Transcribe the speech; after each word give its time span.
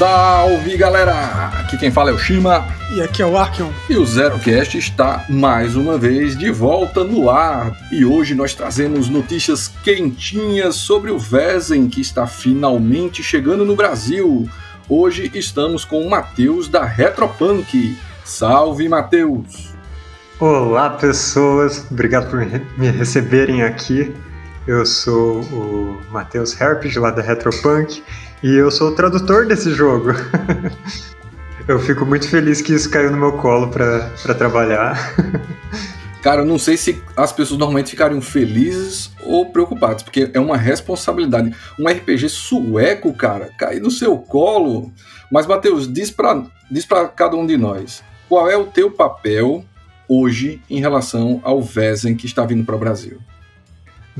Salve 0.00 0.78
galera! 0.78 1.48
Aqui 1.60 1.76
quem 1.76 1.90
fala 1.90 2.08
é 2.08 2.14
o 2.14 2.18
Shima. 2.18 2.66
E 2.96 3.02
aqui 3.02 3.20
é 3.20 3.26
o 3.26 3.36
Arkion. 3.36 3.70
E 3.86 3.98
o 3.98 4.06
ZeroCast 4.06 4.78
está 4.78 5.26
mais 5.28 5.76
uma 5.76 5.98
vez 5.98 6.38
de 6.38 6.50
volta 6.50 7.04
no 7.04 7.28
ar. 7.28 7.76
E 7.92 8.02
hoje 8.02 8.34
nós 8.34 8.54
trazemos 8.54 9.10
notícias 9.10 9.68
quentinhas 9.84 10.76
sobre 10.76 11.10
o 11.10 11.18
Vezem 11.18 11.86
que 11.86 12.00
está 12.00 12.26
finalmente 12.26 13.22
chegando 13.22 13.62
no 13.62 13.76
Brasil. 13.76 14.48
Hoje 14.88 15.30
estamos 15.34 15.84
com 15.84 16.00
o 16.00 16.08
Matheus 16.08 16.66
da 16.66 16.82
Retropunk. 16.82 17.94
Salve 18.24 18.88
Matheus! 18.88 19.74
Olá 20.40 20.88
pessoas, 20.88 21.86
obrigado 21.90 22.30
por 22.30 22.38
me 22.78 22.88
receberem 22.88 23.64
aqui. 23.64 24.14
Eu 24.66 24.86
sou 24.86 25.42
o 25.42 26.00
Matheus 26.10 26.58
Herpes 26.58 26.96
lá 26.96 27.10
da 27.10 27.20
Retropunk 27.20 28.02
e 28.42 28.54
eu 28.54 28.70
sou 28.70 28.90
o 28.90 28.94
tradutor 28.94 29.46
desse 29.46 29.70
jogo. 29.72 30.10
eu 31.68 31.78
fico 31.78 32.04
muito 32.06 32.28
feliz 32.28 32.60
que 32.60 32.72
isso 32.72 32.90
caiu 32.90 33.10
no 33.10 33.16
meu 33.16 33.32
colo 33.32 33.68
para 33.68 34.34
trabalhar. 34.34 35.14
Cara, 36.22 36.42
eu 36.42 36.44
não 36.44 36.58
sei 36.58 36.76
se 36.76 37.02
as 37.16 37.32
pessoas 37.32 37.58
normalmente 37.58 37.90
ficariam 37.90 38.20
felizes 38.20 39.10
ou 39.24 39.50
preocupadas, 39.50 40.02
porque 40.02 40.30
é 40.34 40.38
uma 40.38 40.56
responsabilidade. 40.56 41.54
Um 41.78 41.88
RPG 41.88 42.28
sueco, 42.28 43.14
cara, 43.14 43.50
cair 43.56 43.80
no 43.80 43.90
seu 43.90 44.18
colo. 44.18 44.92
Mas, 45.32 45.46
Matheus, 45.46 45.90
diz 45.90 46.10
para 46.10 46.44
diz 46.70 46.86
cada 47.16 47.36
um 47.36 47.46
de 47.46 47.56
nós, 47.56 48.02
qual 48.28 48.50
é 48.50 48.56
o 48.56 48.66
teu 48.66 48.90
papel 48.90 49.64
hoje 50.06 50.60
em 50.68 50.78
relação 50.78 51.40
ao 51.42 51.62
Vezem 51.62 52.14
que 52.14 52.26
está 52.26 52.44
vindo 52.44 52.64
para 52.64 52.76
o 52.76 52.78
Brasil? 52.78 53.18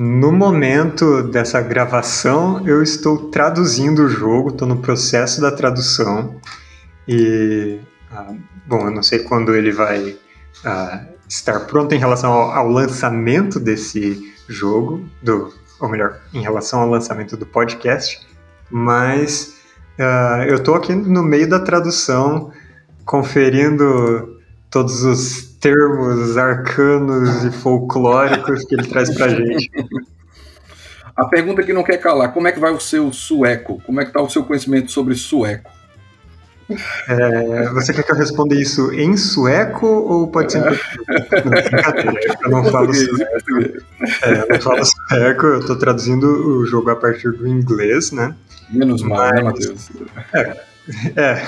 No 0.03 0.33
momento 0.33 1.25
dessa 1.25 1.61
gravação, 1.61 2.67
eu 2.67 2.83
estou 2.83 3.29
traduzindo 3.29 4.05
o 4.05 4.09
jogo, 4.09 4.49
estou 4.49 4.66
no 4.66 4.79
processo 4.79 5.43
da 5.43 5.52
tradução. 5.52 6.41
E, 7.07 7.79
ah, 8.11 8.33
bom, 8.66 8.87
eu 8.87 8.91
não 8.91 9.02
sei 9.02 9.19
quando 9.19 9.55
ele 9.55 9.71
vai 9.71 10.16
ah, 10.65 11.05
estar 11.29 11.66
pronto 11.66 11.95
em 11.95 11.99
relação 11.99 12.33
ao, 12.33 12.51
ao, 12.51 12.69
lançamento 12.71 13.61
desse 13.61 14.33
jogo, 14.49 15.05
do, 15.21 15.52
ou 15.79 15.87
melhor, 15.91 16.19
em 16.33 16.41
relação 16.41 16.80
ao 16.80 16.89
lançamento 16.89 17.37
do 17.37 17.45
podcast, 17.45 18.27
mas 18.71 19.59
ah, 19.99 20.46
eu 20.49 20.55
estou 20.55 20.77
aqui 20.77 20.95
no 20.95 21.23
meio 21.23 21.46
da 21.46 21.61
tradução, 21.61 22.51
conferindo 23.05 24.41
todos 24.71 25.02
os 25.02 25.51
termos 25.61 26.39
arcanos 26.39 27.45
e 27.45 27.52
folclóricos 27.52 28.65
que 28.65 28.74
ele 28.74 28.87
traz 28.87 29.15
pra 29.15 29.29
gente. 29.29 29.71
A 31.21 31.26
pergunta 31.26 31.63
que 31.63 31.73
não 31.74 31.82
quer 31.82 31.99
calar, 31.99 32.32
como 32.32 32.49
é 32.49 32.52
que 32.52 32.59
vai 32.59 32.73
o 32.73 32.80
seu 32.80 33.13
sueco? 33.13 33.79
Como 33.85 34.01
é 34.01 34.07
que 34.07 34.13
tá 34.13 34.23
o 34.23 34.30
seu 34.30 34.43
conhecimento 34.43 34.90
sobre 34.90 35.15
sueco? 35.15 35.71
É, 37.07 37.68
você 37.74 37.93
quer 37.93 38.04
que 38.04 38.12
eu 38.12 38.16
responda 38.16 38.54
isso 38.54 38.90
em 38.95 39.18
sueco 39.18 39.87
ou 39.87 40.29
pode 40.29 40.52
ser 40.52 40.59
em 40.59 40.62
Não, 40.62 40.73
eu 42.43 42.51
não 42.51 42.65
falo 42.65 42.95
sueco. 42.95 43.82
É, 44.23 44.32
eu 44.32 44.49
não 44.49 44.60
falo 44.60 44.82
sueco, 44.82 45.46
eu 45.46 45.66
tô 45.66 45.77
traduzindo 45.77 46.27
o 46.27 46.65
jogo 46.65 46.88
a 46.88 46.96
partir 46.96 47.30
do 47.32 47.46
inglês, 47.46 48.12
né? 48.12 48.34
Menos 48.71 49.02
mal, 49.02 49.18
né, 49.18 49.27
Mas, 49.27 49.34
né, 49.34 49.43
Matheus? 49.43 49.90
É, 50.32 50.57
é, 51.16 51.43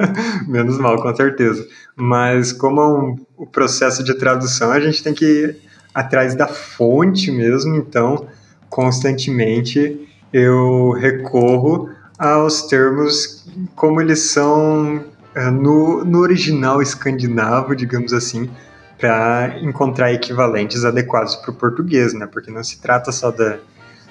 menos 0.48 0.78
mal, 0.78 1.02
com 1.02 1.14
certeza. 1.14 1.68
Mas 1.94 2.50
como 2.50 2.80
é 2.80 2.86
um, 2.86 3.16
o 3.36 3.46
processo 3.46 4.02
de 4.02 4.14
tradução, 4.14 4.72
a 4.72 4.80
gente 4.80 5.02
tem 5.02 5.12
que 5.12 5.26
ir 5.26 5.56
atrás 5.92 6.34
da 6.34 6.46
fonte 6.46 7.30
mesmo, 7.30 7.76
então 7.76 8.26
constantemente 8.68 10.08
eu 10.32 10.90
recorro 10.92 11.90
aos 12.18 12.62
termos 12.62 13.46
como 13.74 14.00
eles 14.00 14.20
são 14.30 15.04
é, 15.34 15.50
no, 15.50 16.04
no 16.04 16.18
original 16.18 16.82
escandinavo, 16.82 17.74
digamos 17.74 18.12
assim, 18.12 18.50
para 18.98 19.58
encontrar 19.60 20.12
equivalentes 20.12 20.84
adequados 20.84 21.36
para 21.36 21.50
o 21.50 21.54
português, 21.54 22.12
né? 22.12 22.26
Porque 22.26 22.50
não 22.50 22.64
se 22.64 22.80
trata 22.80 23.12
só 23.12 23.30
da, 23.30 23.58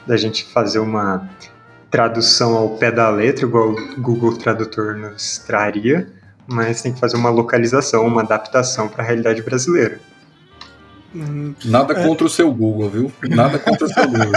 da 0.05 0.15
gente 0.15 0.45
fazer 0.45 0.79
uma 0.79 1.29
tradução 1.91 2.55
ao 2.55 2.69
pé 2.77 2.91
da 2.91 3.09
letra, 3.09 3.45
igual 3.45 3.71
o 3.71 4.01
Google 4.01 4.37
Tradutor 4.37 4.95
nos 4.95 5.37
traria, 5.39 6.07
mas 6.47 6.81
tem 6.81 6.93
que 6.93 6.99
fazer 6.99 7.17
uma 7.17 7.29
localização, 7.29 8.05
uma 8.05 8.21
adaptação 8.21 8.87
para 8.87 9.03
a 9.03 9.05
realidade 9.05 9.41
brasileira. 9.41 9.99
Nada 11.65 11.93
é. 11.93 12.03
contra 12.05 12.25
o 12.25 12.29
seu 12.29 12.51
Google, 12.51 12.89
viu? 12.89 13.11
Nada 13.29 13.57
contra 13.57 13.85
o 13.85 13.89
seu 13.89 14.07
Google. 14.07 14.31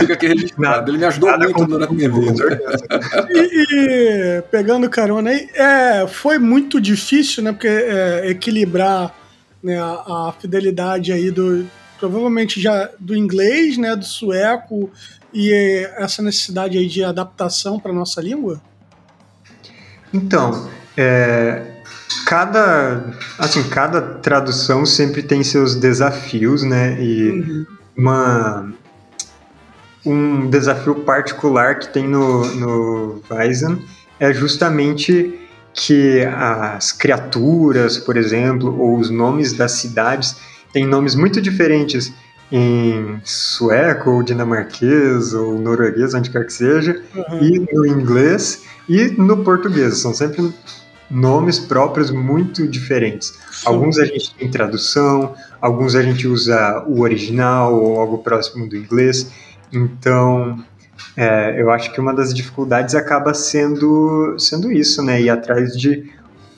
Fica 0.00 0.14
aqui 0.14 0.26
registrado. 0.28 0.76
Nada, 0.76 0.90
Ele 0.90 0.98
me 0.98 1.04
ajudou 1.04 1.38
muito 1.38 1.66
durante 1.66 1.90
a 1.90 1.94
minha 1.94 2.10
vida. 2.10 2.60
E, 3.28 3.66
e, 3.70 4.42
pegando 4.50 4.88
carona 4.88 5.30
aí, 5.30 5.48
é, 5.54 6.06
foi 6.06 6.38
muito 6.38 6.80
difícil, 6.80 7.42
né? 7.42 7.52
Porque 7.52 7.68
é, 7.68 8.30
equilibrar 8.30 9.14
né, 9.62 9.78
a, 9.78 10.28
a, 10.28 10.34
fidelidade 10.38 11.12
aí 11.12 11.30
do. 11.30 11.66
Provavelmente 11.98 12.60
já 12.60 12.90
do 12.98 13.16
inglês, 13.16 13.78
né? 13.78 13.96
Do 13.96 14.04
sueco 14.04 14.90
e 15.32 15.52
essa 15.96 16.22
necessidade 16.22 16.78
aí 16.78 16.86
de 16.86 17.04
adaptação 17.04 17.78
para 17.78 17.92
nossa 17.92 18.20
língua? 18.20 18.60
Então, 20.12 20.70
é, 20.96 21.75
cada 22.26 23.12
assim 23.38 23.62
cada 23.68 24.00
tradução 24.00 24.84
sempre 24.86 25.22
tem 25.22 25.42
seus 25.42 25.74
desafios, 25.74 26.62
né? 26.62 27.00
E 27.00 27.30
uhum. 27.30 27.66
uma 27.96 28.72
um 30.04 30.48
desafio 30.48 30.94
particular 30.94 31.78
que 31.78 31.88
tem 31.88 32.06
no, 32.06 32.46
no 32.54 33.22
Weizen 33.28 33.84
é 34.20 34.32
justamente 34.32 35.40
que 35.74 36.22
as 36.24 36.92
criaturas, 36.92 37.98
por 37.98 38.16
exemplo, 38.16 38.78
ou 38.80 38.98
os 38.98 39.10
nomes 39.10 39.52
das 39.52 39.72
cidades 39.72 40.36
têm 40.72 40.86
nomes 40.86 41.14
muito 41.14 41.40
diferentes 41.40 42.12
em 42.50 43.20
sueco, 43.24 44.10
ou 44.10 44.22
dinamarquês, 44.22 45.34
ou 45.34 45.58
norueguês, 45.58 46.14
onde 46.14 46.30
quer 46.30 46.46
que 46.46 46.52
seja, 46.52 47.02
uhum. 47.14 47.42
e 47.42 47.74
no 47.74 47.86
inglês 47.86 48.62
e 48.88 49.08
no 49.18 49.42
português. 49.42 49.98
São 49.98 50.14
sempre 50.14 50.52
nomes 51.10 51.58
próprios 51.58 52.10
muito 52.10 52.66
diferentes. 52.66 53.38
Sim. 53.50 53.68
Alguns 53.68 53.98
a 53.98 54.04
gente 54.04 54.34
tem 54.34 54.50
tradução, 54.50 55.34
alguns 55.60 55.94
a 55.94 56.02
gente 56.02 56.26
usa 56.26 56.84
o 56.86 57.00
original 57.00 57.74
ou 57.74 58.00
algo 58.00 58.18
próximo 58.18 58.68
do 58.68 58.76
inglês. 58.76 59.30
Então, 59.72 60.62
é, 61.16 61.60
eu 61.60 61.70
acho 61.70 61.92
que 61.92 62.00
uma 62.00 62.14
das 62.14 62.34
dificuldades 62.34 62.94
acaba 62.94 63.32
sendo, 63.34 64.36
sendo 64.38 64.70
isso, 64.70 65.02
né? 65.02 65.20
Ir 65.20 65.30
atrás 65.30 65.76
de 65.76 66.10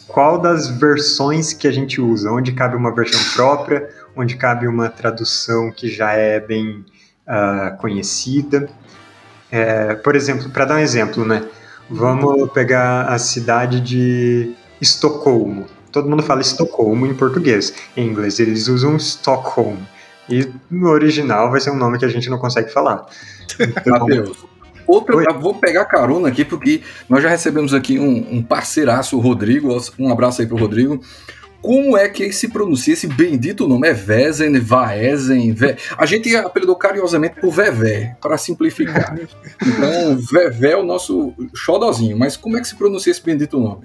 qual 0.06 0.40
das 0.40 0.68
versões 0.68 1.52
que 1.52 1.68
a 1.68 1.70
gente 1.70 2.00
usa, 2.00 2.30
onde 2.32 2.52
cabe 2.52 2.74
uma 2.74 2.94
versão 2.94 3.20
própria, 3.34 3.88
onde 4.16 4.36
cabe 4.36 4.66
uma 4.66 4.88
tradução 4.88 5.70
que 5.70 5.88
já 5.88 6.12
é 6.12 6.40
bem 6.40 6.84
uh, 7.26 7.76
conhecida. 7.76 8.68
É, 9.50 9.94
por 9.94 10.16
exemplo, 10.16 10.50
para 10.50 10.64
dar 10.64 10.74
um 10.76 10.78
exemplo, 10.78 11.24
né? 11.24 11.44
Vamos 11.90 12.50
pegar 12.52 13.02
a 13.06 13.18
cidade 13.18 13.80
de 13.80 14.54
Estocolmo. 14.80 15.66
Todo 15.90 16.08
mundo 16.08 16.22
fala 16.22 16.40
Estocolmo 16.40 17.06
em 17.06 17.14
português. 17.14 17.74
Em 17.96 18.06
inglês 18.06 18.38
eles 18.38 18.68
usam 18.68 18.96
Stockholm. 18.96 19.76
E 20.28 20.46
no 20.70 20.88
original 20.88 21.50
vai 21.50 21.60
ser 21.60 21.70
um 21.70 21.76
nome 21.76 21.98
que 21.98 22.04
a 22.04 22.08
gente 22.08 22.28
não 22.28 22.38
consegue 22.38 22.70
falar. 22.70 23.06
Então, 23.58 24.06
Outra, 24.88 25.34
vou 25.34 25.54
pegar 25.54 25.84
carona 25.84 26.28
aqui, 26.28 26.46
porque 26.46 26.80
nós 27.10 27.22
já 27.22 27.28
recebemos 27.28 27.74
aqui 27.74 27.98
um, 27.98 28.36
um 28.36 28.42
parceiraço, 28.42 29.18
o 29.18 29.20
Rodrigo. 29.20 29.68
Um 29.98 30.10
abraço 30.10 30.40
aí 30.40 30.46
pro 30.46 30.56
Rodrigo. 30.56 31.02
Como 31.60 31.96
é 31.96 32.08
que 32.08 32.32
se 32.32 32.48
pronuncia 32.48 32.94
esse 32.94 33.06
bendito 33.06 33.66
nome? 33.66 33.88
É 33.88 33.92
Vezen, 33.92 34.58
Vaezen? 34.60 35.52
Ve... 35.52 35.76
A 35.96 36.06
gente 36.06 36.34
apelidou 36.36 36.76
carinhosamente 36.76 37.40
por 37.40 37.50
Vevé, 37.50 38.16
para 38.20 38.38
simplificar. 38.38 39.16
Então, 39.60 40.16
Vevé 40.16 40.72
é 40.72 40.76
o 40.76 40.84
nosso 40.84 41.34
xodozinho. 41.54 42.16
Mas 42.16 42.36
como 42.36 42.56
é 42.56 42.60
que 42.60 42.68
se 42.68 42.76
pronuncia 42.76 43.10
esse 43.10 43.22
bendito 43.22 43.58
nome? 43.58 43.82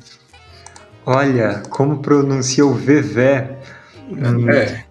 Olha, 1.06 1.64
como 1.70 1.98
pronuncia 1.98 2.66
o 2.66 2.74
Vevé? 2.74 3.58
É. 4.50 4.84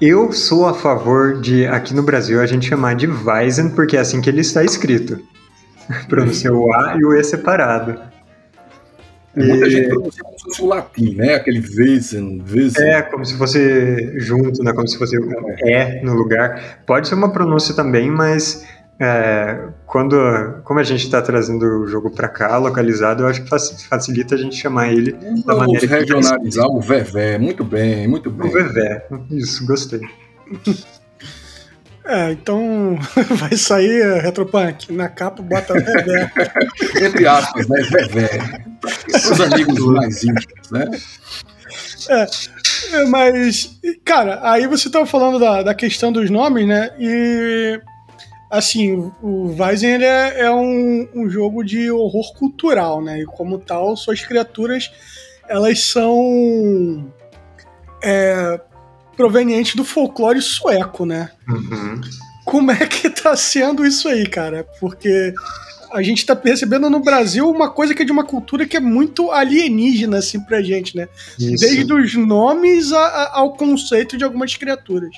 Eu 0.00 0.32
sou 0.32 0.66
a 0.66 0.74
favor 0.74 1.40
de, 1.40 1.66
aqui 1.66 1.94
no 1.94 2.02
Brasil, 2.02 2.40
a 2.40 2.46
gente 2.46 2.68
chamar 2.68 2.94
de 2.96 3.06
Weizen, 3.06 3.70
porque 3.70 3.96
é 3.96 4.00
assim 4.00 4.20
que 4.20 4.28
ele 4.28 4.40
está 4.40 4.64
escrito. 4.64 5.20
Pronuncia 6.08 6.52
o 6.52 6.74
A 6.74 6.96
e 6.98 7.04
o 7.04 7.14
E 7.14 7.22
separado. 7.22 8.13
Muita 9.36 9.66
e... 9.66 9.70
gente 9.70 9.88
pronuncia 9.88 10.22
como 10.22 10.38
se 10.38 10.44
fosse 10.44 10.62
o 10.62 10.66
latim, 10.66 11.14
né? 11.16 11.34
Aquele 11.34 11.60
Wesen, 11.60 12.42
Wesen. 12.48 12.84
É, 12.84 13.02
como 13.02 13.24
se 13.24 13.36
fosse 13.36 14.18
junto, 14.18 14.62
né? 14.62 14.72
Como 14.72 14.86
se 14.86 14.98
fosse 14.98 15.16
é 15.64 16.02
no 16.02 16.14
lugar. 16.14 16.82
Pode 16.86 17.08
ser 17.08 17.14
uma 17.14 17.32
pronúncia 17.32 17.74
também, 17.74 18.10
mas 18.10 18.64
é, 18.98 19.70
quando, 19.86 20.16
como 20.62 20.78
a 20.78 20.84
gente 20.84 21.04
está 21.04 21.20
trazendo 21.20 21.64
o 21.64 21.86
jogo 21.86 22.10
para 22.10 22.28
cá, 22.28 22.56
localizado, 22.56 23.24
eu 23.24 23.26
acho 23.26 23.42
que 23.42 23.50
facilita 23.88 24.36
a 24.36 24.38
gente 24.38 24.56
chamar 24.56 24.92
ele 24.92 25.12
Vamos 25.12 25.44
da 25.44 25.56
maneira 25.56 25.86
regionalizar 25.86 26.66
o 26.66 26.80
Vevé. 26.80 27.38
Muito 27.38 27.64
bem, 27.64 28.06
muito 28.06 28.30
bem. 28.30 28.48
O 28.48 28.52
Vevé, 28.52 29.06
isso, 29.30 29.66
gostei. 29.66 30.00
É, 32.06 32.32
então 32.32 32.98
vai 33.36 33.56
sair 33.56 34.20
Retropunk. 34.20 34.92
Na 34.92 35.08
capa 35.08 35.42
bota 35.42 35.74
Vevé. 35.74 36.30
Entre 37.06 37.26
aspas, 37.26 37.66
né? 37.66 37.82
Vevé. 37.82 38.28
Os 39.08 39.40
amigos 39.40 39.80
mais 39.86 40.22
íntimos, 40.22 40.70
né? 40.70 40.90
É, 42.10 42.26
é, 42.96 43.04
mas, 43.06 43.80
cara, 44.04 44.40
aí 44.42 44.66
você 44.66 44.90
tava 44.90 45.06
falando 45.06 45.38
da, 45.38 45.62
da 45.62 45.74
questão 45.74 46.12
dos 46.12 46.28
nomes, 46.28 46.66
né? 46.66 46.90
E, 46.98 47.80
assim, 48.50 49.10
o 49.22 49.56
Weizen 49.58 49.94
ele 49.94 50.04
é, 50.04 50.40
é 50.40 50.50
um, 50.50 51.08
um 51.14 51.30
jogo 51.30 51.64
de 51.64 51.90
horror 51.90 52.34
cultural, 52.34 53.02
né? 53.02 53.20
E 53.20 53.24
como 53.24 53.58
tal, 53.58 53.96
suas 53.96 54.20
criaturas, 54.20 54.90
elas 55.48 55.80
são 55.80 57.10
é, 58.02 58.60
provenientes 59.16 59.74
do 59.74 59.84
folclore 59.84 60.40
sueco, 60.42 61.04
né? 61.06 61.30
Uhum. 61.48 62.00
Como 62.44 62.70
é 62.70 62.86
que 62.86 63.08
tá 63.10 63.36
sendo 63.36 63.86
isso 63.86 64.06
aí, 64.08 64.26
cara? 64.28 64.66
Porque 64.80 65.32
a 65.92 66.02
gente 66.02 66.26
tá 66.26 66.34
percebendo 66.36 66.90
no 66.90 67.00
Brasil 67.00 67.48
uma 67.48 67.70
coisa 67.70 67.94
que 67.94 68.02
é 68.02 68.04
de 68.04 68.12
uma 68.12 68.24
cultura 68.24 68.66
que 68.66 68.76
é 68.76 68.80
muito 68.80 69.30
alienígena, 69.30 70.18
assim, 70.18 70.40
pra 70.40 70.60
gente, 70.60 70.96
né? 70.96 71.08
Isso. 71.38 71.64
Desde 71.64 71.92
os 71.92 72.14
nomes 72.14 72.92
a- 72.92 72.98
a- 72.98 73.30
ao 73.38 73.54
conceito 73.54 74.16
de 74.18 74.24
algumas 74.24 74.54
criaturas. 74.56 75.10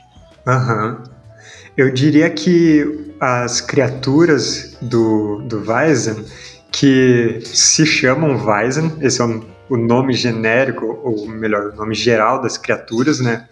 Aham. 0.47 1.03
Eu 1.77 1.93
diria 1.93 2.31
que 2.31 3.13
as 3.21 3.61
criaturas 3.61 4.77
do, 4.81 5.43
do 5.43 5.63
Weizen, 5.71 6.25
que 6.71 7.41
se 7.45 7.85
chamam 7.85 8.37
Weizen, 8.47 8.93
esse 9.01 9.21
é 9.21 9.25
o, 9.25 9.45
o 9.69 9.77
nome 9.77 10.13
genérico, 10.15 10.87
ou 11.03 11.27
melhor, 11.29 11.73
o 11.73 11.77
nome 11.77 11.95
geral 11.95 12.41
das 12.41 12.57
criaturas, 12.57 13.19
né? 13.21 13.47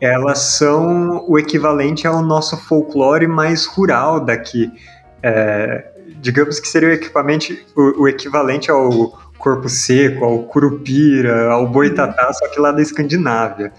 Elas 0.00 0.38
são 0.38 1.24
o 1.28 1.38
equivalente 1.38 2.06
ao 2.06 2.22
nosso 2.22 2.56
folclore 2.56 3.26
mais 3.26 3.64
rural 3.66 4.20
daqui. 4.20 4.70
É, 5.22 5.92
digamos 6.20 6.60
que 6.60 6.68
seria 6.68 6.98
o, 7.76 8.02
o 8.02 8.08
equivalente 8.08 8.70
ao 8.70 9.18
corpo 9.38 9.68
seco, 9.68 10.24
ao 10.24 10.42
curupira, 10.44 11.50
ao 11.50 11.68
boitatá, 11.68 12.32
só 12.32 12.48
que 12.48 12.58
lá 12.58 12.72
da 12.72 12.82
Escandinávia. 12.82 13.72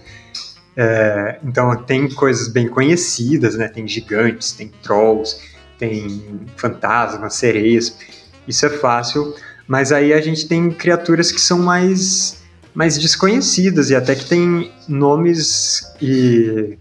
É, 0.76 1.38
então 1.42 1.74
tem 1.84 2.08
coisas 2.10 2.48
bem 2.48 2.68
conhecidas, 2.68 3.56
né? 3.56 3.68
Tem 3.68 3.86
gigantes, 3.88 4.52
tem 4.52 4.68
trolls, 4.82 5.38
tem 5.78 6.40
fantasmas, 6.56 7.34
sereias. 7.34 7.98
Isso 8.46 8.66
é 8.66 8.70
fácil, 8.70 9.34
mas 9.66 9.90
aí 9.90 10.12
a 10.12 10.20
gente 10.20 10.46
tem 10.46 10.70
criaturas 10.70 11.32
que 11.32 11.40
são 11.40 11.58
mais 11.58 12.45
mais 12.76 12.98
desconhecidas 12.98 13.88
e 13.88 13.94
até 13.94 14.14
que 14.14 14.26
tem 14.26 14.70
nomes 14.86 15.82
e, 16.00 16.76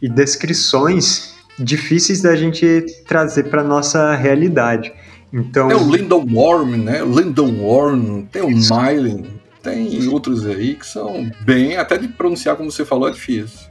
e 0.00 0.08
descrições 0.08 1.34
difíceis 1.58 2.22
da 2.22 2.36
gente 2.36 2.86
trazer 3.06 3.50
para 3.50 3.64
nossa 3.64 4.14
realidade. 4.14 4.92
Então, 5.32 5.68
É 5.68 5.74
o 5.74 5.90
Lyndon 5.90 6.24
Worm, 6.32 6.76
né? 6.76 7.02
Lyndon 7.02 7.52
Worm, 7.60 8.26
tem 8.26 8.42
o 8.42 8.48
Mylen, 8.48 9.26
tem 9.60 10.06
outros 10.08 10.46
aí 10.46 10.76
que 10.76 10.86
são 10.86 11.28
bem, 11.40 11.76
até 11.76 11.98
de 11.98 12.06
pronunciar 12.06 12.54
como 12.54 12.70
você 12.70 12.84
falou, 12.84 13.08
é 13.08 13.12
difícil. 13.12 13.68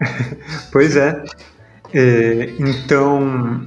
Pois 0.70 0.96
é. 0.96 1.22
É, 1.94 2.54
então, 2.58 3.64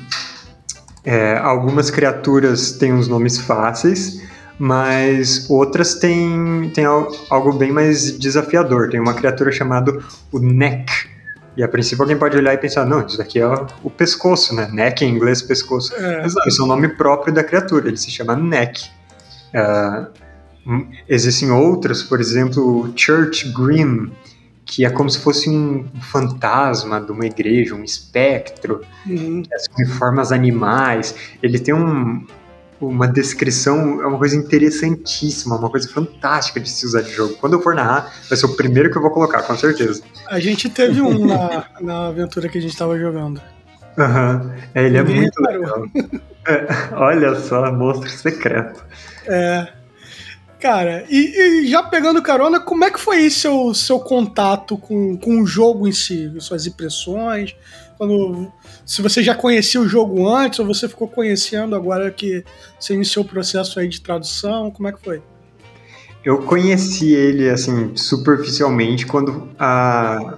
é, 1.03 1.37
algumas 1.37 1.91
criaturas 1.91 2.73
têm 2.73 2.91
uns 2.93 3.07
nomes 3.07 3.37
fáceis, 3.37 4.21
mas 4.57 5.49
outras 5.49 5.95
têm, 5.95 6.71
têm 6.73 6.85
al- 6.85 7.11
algo 7.29 7.53
bem 7.53 7.71
mais 7.71 8.17
desafiador. 8.17 8.89
Tem 8.89 8.99
uma 8.99 9.13
criatura 9.13 9.51
chamada 9.51 9.97
o 10.31 10.39
Neck. 10.39 10.91
E 11.57 11.63
a 11.63 11.67
princípio 11.67 12.03
alguém 12.03 12.17
pode 12.17 12.35
olhar 12.35 12.53
e 12.53 12.57
pensar, 12.57 12.85
não, 12.85 13.05
isso 13.05 13.17
daqui 13.17 13.39
é 13.39 13.47
o, 13.83 13.89
pescoço, 13.89 14.53
né? 14.53 14.67
Neck 14.73 15.05
em 15.05 15.09
inglês, 15.09 15.41
pescoço. 15.41 15.93
É. 15.95 16.21
Mas 16.21 16.33
não, 16.35 16.43
esse 16.45 16.59
é 16.59 16.63
o 16.63 16.67
nome 16.67 16.89
próprio 16.89 17.33
da 17.33 17.43
criatura, 17.43 17.87
ele 17.87 17.95
se 17.97 18.11
chama 18.11 18.35
Neck. 18.35 18.89
Hum, 20.67 20.87
existem 21.07 21.51
outras, 21.51 22.01
por 22.01 22.19
exemplo, 22.19 22.91
Church 22.95 23.51
Grim, 23.53 24.11
que 24.65 24.83
é 24.83 24.89
como 24.89 25.09
se 25.09 25.19
fosse 25.19 25.47
um 25.49 25.85
fantasma 26.01 26.99
de 26.99 27.11
uma 27.11 27.25
igreja, 27.25 27.75
um 27.75 27.83
espectro, 27.83 28.81
Uhum. 29.05 29.43
com 29.73 29.85
formas 29.85 30.31
animais. 30.31 31.13
Ele 31.43 31.59
tem 31.59 31.73
um- 31.73 32.25
uma 32.79 33.07
descrição, 33.07 34.01
é 34.01 34.07
uma 34.07 34.17
coisa 34.17 34.35
interessantíssima, 34.35 35.55
uma 35.55 35.69
coisa 35.69 35.87
fantástica 35.89 36.59
de 36.59 36.69
se 36.69 36.85
usar 36.85 37.01
de 37.01 37.11
jogo. 37.11 37.35
Quando 37.35 37.53
eu 37.53 37.61
for 37.61 37.73
narrar, 37.73 38.13
vai 38.29 38.37
ser 38.37 38.45
o 38.45 38.55
primeiro 38.55 38.91
que 38.91 38.97
eu 38.97 39.01
vou 39.01 39.11
colocar, 39.11 39.43
com 39.43 39.55
certeza. 39.57 40.01
A 40.27 40.39
gente 40.39 40.69
teve 40.69 41.01
um 41.01 41.25
na, 41.25 41.65
na 41.81 42.07
aventura 42.07 42.49
que 42.49 42.57
a 42.57 42.61
gente 42.61 42.75
tava 42.75 42.97
jogando. 42.97 43.41
Aham. 43.97 44.53
É, 44.73 44.85
ele 44.85 44.97
é 44.97 45.03
Ninguém 45.03 45.21
muito 45.21 45.41
legal. 45.41 45.85
É, 46.47 46.67
olha 46.93 47.35
só, 47.39 47.71
monstro 47.71 48.09
secreto. 48.09 48.83
É. 49.25 49.67
Cara, 50.59 51.05
e, 51.09 51.63
e 51.63 51.67
já 51.67 51.83
pegando 51.83 52.21
carona, 52.21 52.59
como 52.59 52.83
é 52.83 52.91
que 52.91 52.99
foi 52.99 53.29
seu, 53.29 53.73
seu 53.73 53.99
contato 53.99 54.77
com, 54.77 55.17
com 55.17 55.41
o 55.41 55.45
jogo 55.45 55.87
em 55.87 55.91
si? 55.91 56.33
Suas 56.39 56.65
impressões? 56.65 57.55
Quando, 57.97 58.51
se 58.85 59.01
você 59.01 59.23
já 59.23 59.33
conhecia 59.33 59.81
o 59.81 59.87
jogo 59.87 60.29
antes 60.29 60.59
ou 60.59 60.65
você 60.65 60.87
ficou 60.87 61.07
conhecendo 61.07 61.75
agora 61.75 62.11
que 62.11 62.43
você 62.79 62.93
iniciou 62.93 63.25
o 63.25 63.27
processo 63.27 63.79
aí 63.79 63.87
de 63.87 63.99
tradução? 63.99 64.69
Como 64.69 64.87
é 64.87 64.91
que 64.91 65.03
foi? 65.03 65.21
Eu 66.23 66.39
conheci 66.39 67.13
ele 67.13 67.49
assim 67.49 67.95
superficialmente 67.95 69.05
quando 69.05 69.49
a 69.59 70.37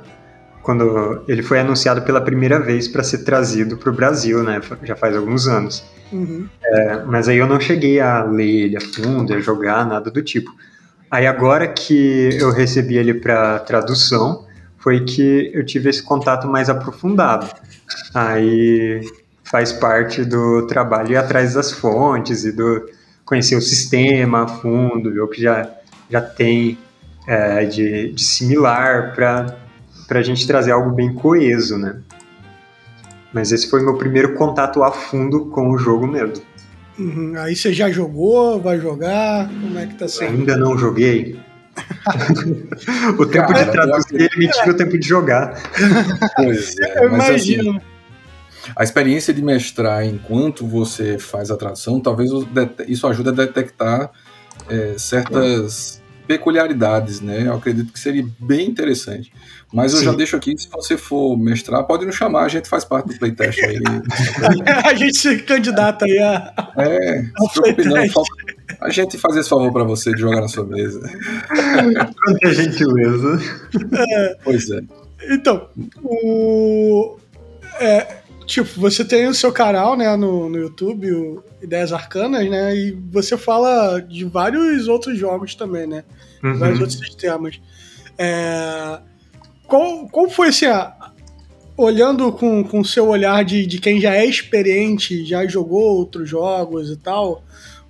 quando 0.61 1.23
ele 1.29 1.41
foi 1.41 1.61
anunciado 1.61 2.01
pela 2.01 2.19
primeira 2.19 2.59
vez 2.59 2.89
para 2.89 3.01
ser 3.01 3.19
trazido 3.19 3.77
para 3.77 3.89
o 3.89 3.93
Brasil, 3.93 4.43
né? 4.43 4.59
Já 4.83 4.97
faz 4.97 5.15
alguns 5.15 5.47
anos. 5.47 5.81
Uhum. 6.11 6.45
É, 6.61 7.05
mas 7.05 7.29
aí 7.29 7.37
eu 7.37 7.47
não 7.47 7.57
cheguei 7.57 8.01
a 8.01 8.21
ler 8.25 8.65
ele 8.65 8.75
a 8.75 8.81
fundo, 8.81 9.33
a 9.33 9.39
jogar 9.39 9.85
nada 9.85 10.11
do 10.11 10.21
tipo. 10.21 10.51
Aí 11.09 11.25
agora 11.25 11.67
que 11.69 12.29
eu 12.33 12.51
recebi 12.51 12.97
ele 12.97 13.13
para 13.13 13.59
tradução, 13.59 14.45
foi 14.87 15.01
que 15.01 15.51
eu 15.53 15.65
tive 15.65 15.89
esse 15.89 16.01
contato 16.01 16.47
mais 16.47 16.69
aprofundado. 16.69 17.45
Aí 18.13 19.01
faz 19.43 19.73
parte 19.73 20.23
do 20.23 20.65
trabalho 20.65 21.11
ir 21.11 21.17
atrás 21.17 21.55
das 21.55 21.73
fontes 21.73 22.45
e 22.45 22.53
do 22.53 22.89
conhecer 23.25 23.57
o 23.57 23.61
sistema 23.61 24.43
a 24.43 24.47
fundo, 24.47 25.11
ver 25.11 25.19
o 25.19 25.27
que 25.27 25.41
já, 25.41 25.69
já 26.09 26.21
tem 26.21 26.77
é, 27.27 27.65
de, 27.65 28.13
de 28.13 28.23
similar 28.23 29.13
para 29.13 29.57
a 30.09 30.21
gente 30.21 30.47
trazer 30.47 30.71
algo 30.71 30.91
bem 30.91 31.13
coeso, 31.13 31.77
né? 31.77 31.97
Mas 33.33 33.51
esse 33.51 33.69
foi 33.69 33.83
meu 33.83 33.97
primeiro 33.97 34.35
contato 34.35 34.81
a 34.83 34.93
fundo 34.93 35.47
com 35.47 35.69
o 35.69 35.77
jogo 35.77 36.07
mesmo. 36.07 36.41
Uhum. 36.97 37.33
Aí 37.35 37.57
você 37.57 37.73
já 37.73 37.91
jogou, 37.91 38.61
vai 38.61 38.79
jogar? 38.79 39.49
Como 39.49 39.77
é 39.77 39.85
que 39.85 39.95
tá 39.95 40.07
sendo? 40.07 40.31
Ainda 40.31 40.55
não 40.55 40.77
joguei. 40.77 41.37
O 43.17 43.25
tempo 43.25 43.47
Cara, 43.47 43.63
de 43.65 43.71
traduzir 43.71 44.15
ele 44.15 44.37
me 44.37 44.49
tira 44.49 44.71
o 44.71 44.73
tempo 44.73 44.97
de 44.97 45.07
jogar. 45.07 45.53
Pois 46.35 46.77
é, 46.79 47.05
Eu 47.05 47.11
mas 47.11 47.35
assim, 47.35 47.53
imagino. 47.53 47.81
a 48.75 48.83
experiência 48.83 49.33
de 49.33 49.41
mestrar 49.41 50.05
enquanto 50.05 50.65
você 50.67 51.17
faz 51.17 51.51
a 51.51 51.57
tradução, 51.57 51.99
talvez 51.99 52.29
isso 52.87 53.07
ajude 53.07 53.29
a 53.29 53.31
detectar 53.31 54.11
é, 54.69 54.95
certas 54.97 56.01
peculiaridades, 56.27 57.21
né? 57.21 57.47
Eu 57.47 57.53
acredito 57.55 57.93
que 57.93 57.99
seria 57.99 58.25
bem 58.37 58.67
interessante. 58.67 59.31
Mas 59.71 59.93
eu 59.93 59.99
Sim. 59.99 60.05
já 60.05 60.11
deixo 60.13 60.35
aqui, 60.35 60.57
se 60.57 60.67
você 60.69 60.97
for 60.97 61.37
mestrar, 61.37 61.83
pode 61.85 62.05
nos 62.05 62.15
chamar, 62.15 62.43
a 62.43 62.47
gente 62.49 62.67
faz 62.67 62.83
parte 62.83 63.07
do 63.09 63.17
playtest 63.17 63.59
aí. 63.63 63.79
a 64.85 64.93
gente 64.93 65.17
se 65.17 65.37
candidata 65.39 66.03
aí 66.05 66.19
a. 66.19 66.53
É, 66.77 67.21
não 67.37 67.47
se 67.49 67.61
preocupe 67.61 67.85
não, 67.87 68.09
falta- 68.09 68.31
a 68.81 68.89
gente 68.89 69.17
faz 69.17 69.35
esse 69.37 69.49
favor 69.49 69.71
para 69.71 69.83
você 69.83 70.11
de 70.13 70.19
jogar 70.21 70.41
na 70.41 70.47
sua 70.47 70.65
mesa. 70.65 70.99
Quanta 72.23 72.53
gentileza. 72.53 73.39
Pois 74.43 74.69
é. 74.69 74.81
Então, 75.29 75.67
o. 76.03 77.17
É, 77.79 78.17
tipo, 78.45 78.79
você 78.79 79.03
tem 79.05 79.27
o 79.27 79.33
seu 79.33 79.51
canal, 79.51 79.95
né, 79.95 80.15
no, 80.15 80.49
no 80.49 80.57
YouTube, 80.57 81.11
o 81.11 81.43
Ideias 81.61 81.91
Arcanas, 81.93 82.49
né? 82.49 82.75
E 82.75 82.91
você 83.11 83.37
fala 83.37 83.99
de 83.99 84.25
vários 84.25 84.87
outros 84.87 85.17
jogos 85.17 85.55
também, 85.55 85.87
né? 85.87 86.03
Vários 86.41 86.77
Uhum. 86.77 86.83
outros 86.85 86.99
sistemas. 86.99 87.59
É, 88.17 88.99
qual, 89.67 90.07
qual 90.07 90.29
foi 90.29 90.49
assim, 90.49 90.65
a- 90.65 91.11
olhando 91.75 92.31
com 92.31 92.79
o 92.79 92.85
seu 92.85 93.07
olhar 93.07 93.43
de, 93.45 93.65
de 93.65 93.79
quem 93.79 93.99
já 94.01 94.15
é 94.15 94.25
experiente, 94.25 95.23
já 95.25 95.45
jogou 95.45 95.97
outros 95.97 96.27
jogos 96.29 96.89
e 96.89 96.95
tal, 96.97 97.43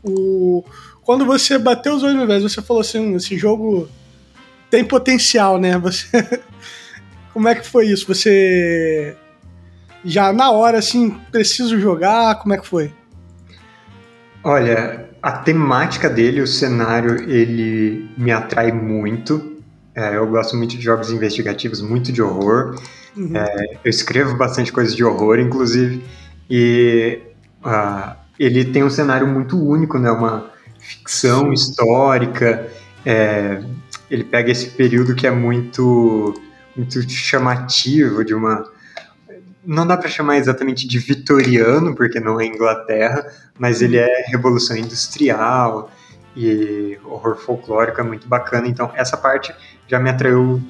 o, 0.08 0.64
quando 1.02 1.26
você 1.26 1.58
bateu 1.58 1.96
os 1.96 2.04
olhos 2.04 2.16
no 2.16 2.50
você 2.50 2.62
falou 2.62 2.82
assim, 2.82 3.16
esse 3.16 3.38
jogo 3.38 3.88
tem 4.70 4.84
potencial, 4.84 5.58
né? 5.60 5.78
Você, 5.80 6.42
como 7.34 7.48
é 7.48 7.56
que 7.56 7.66
foi 7.66 7.88
isso? 7.88 8.08
Você 8.08 9.16
já 10.04 10.34
na 10.34 10.52
hora 10.52 10.80
assim 10.80 11.12
preciso 11.32 11.80
jogar? 11.80 12.36
Como 12.40 12.54
é 12.54 12.58
que 12.58 12.68
foi? 12.68 12.92
Olha, 14.44 15.10
a 15.22 15.32
temática 15.32 16.10
dele, 16.10 16.42
o 16.42 16.48
cenário, 16.48 17.30
ele 17.30 18.10
me 18.18 18.32
atrai 18.32 18.72
muito. 18.72 19.58
É, 19.96 20.16
eu 20.16 20.28
gosto 20.28 20.56
muito 20.56 20.78
de 20.78 20.82
jogos 20.82 21.10
investigativos, 21.10 21.82
muito 21.82 22.12
de 22.12 22.22
horror. 22.22 22.80
Uhum. 23.16 23.34
Eu 23.84 23.90
escrevo 23.90 24.38
bastante 24.38 24.72
coisas 24.72 24.96
de 24.96 25.04
horror, 25.04 25.40
inclusive. 25.40 26.04
E 26.50 27.20
ah, 27.64 28.16
ele 28.40 28.66
tem 28.66 28.84
um 28.84 28.90
cenário 28.90 29.28
muito 29.28 29.62
único, 29.62 29.98
né? 29.98 30.12
Uma 30.12 30.52
ficção 30.80 31.52
histórica. 31.52 32.68
É, 33.06 33.62
ele 34.10 34.24
pega 34.24 34.52
esse 34.52 34.68
período 34.70 35.16
que 35.16 35.28
é 35.28 35.32
muito, 35.32 36.34
muito 36.76 37.02
chamativo 37.10 38.24
de 38.24 38.34
uma 38.34 38.64
não 39.68 39.86
dá 39.86 39.98
para 39.98 40.08
chamar 40.08 40.38
exatamente 40.38 40.88
de 40.88 40.98
vitoriano, 40.98 41.94
porque 41.94 42.22
não 42.22 42.40
é 42.40 42.46
Inglaterra, 42.46 43.28
mas 43.60 43.82
ele 43.82 43.98
é 43.98 44.24
revolução 44.30 44.78
industrial 44.78 45.92
e 46.38 47.00
horror 47.04 47.36
folclórico 47.36 48.00
é 48.00 48.04
muito 48.04 48.28
bacana. 48.28 48.68
Então, 48.68 48.92
essa 48.96 49.18
parte 49.18 49.54
já 49.88 50.00
me 50.00 50.10
atraiu 50.10 50.62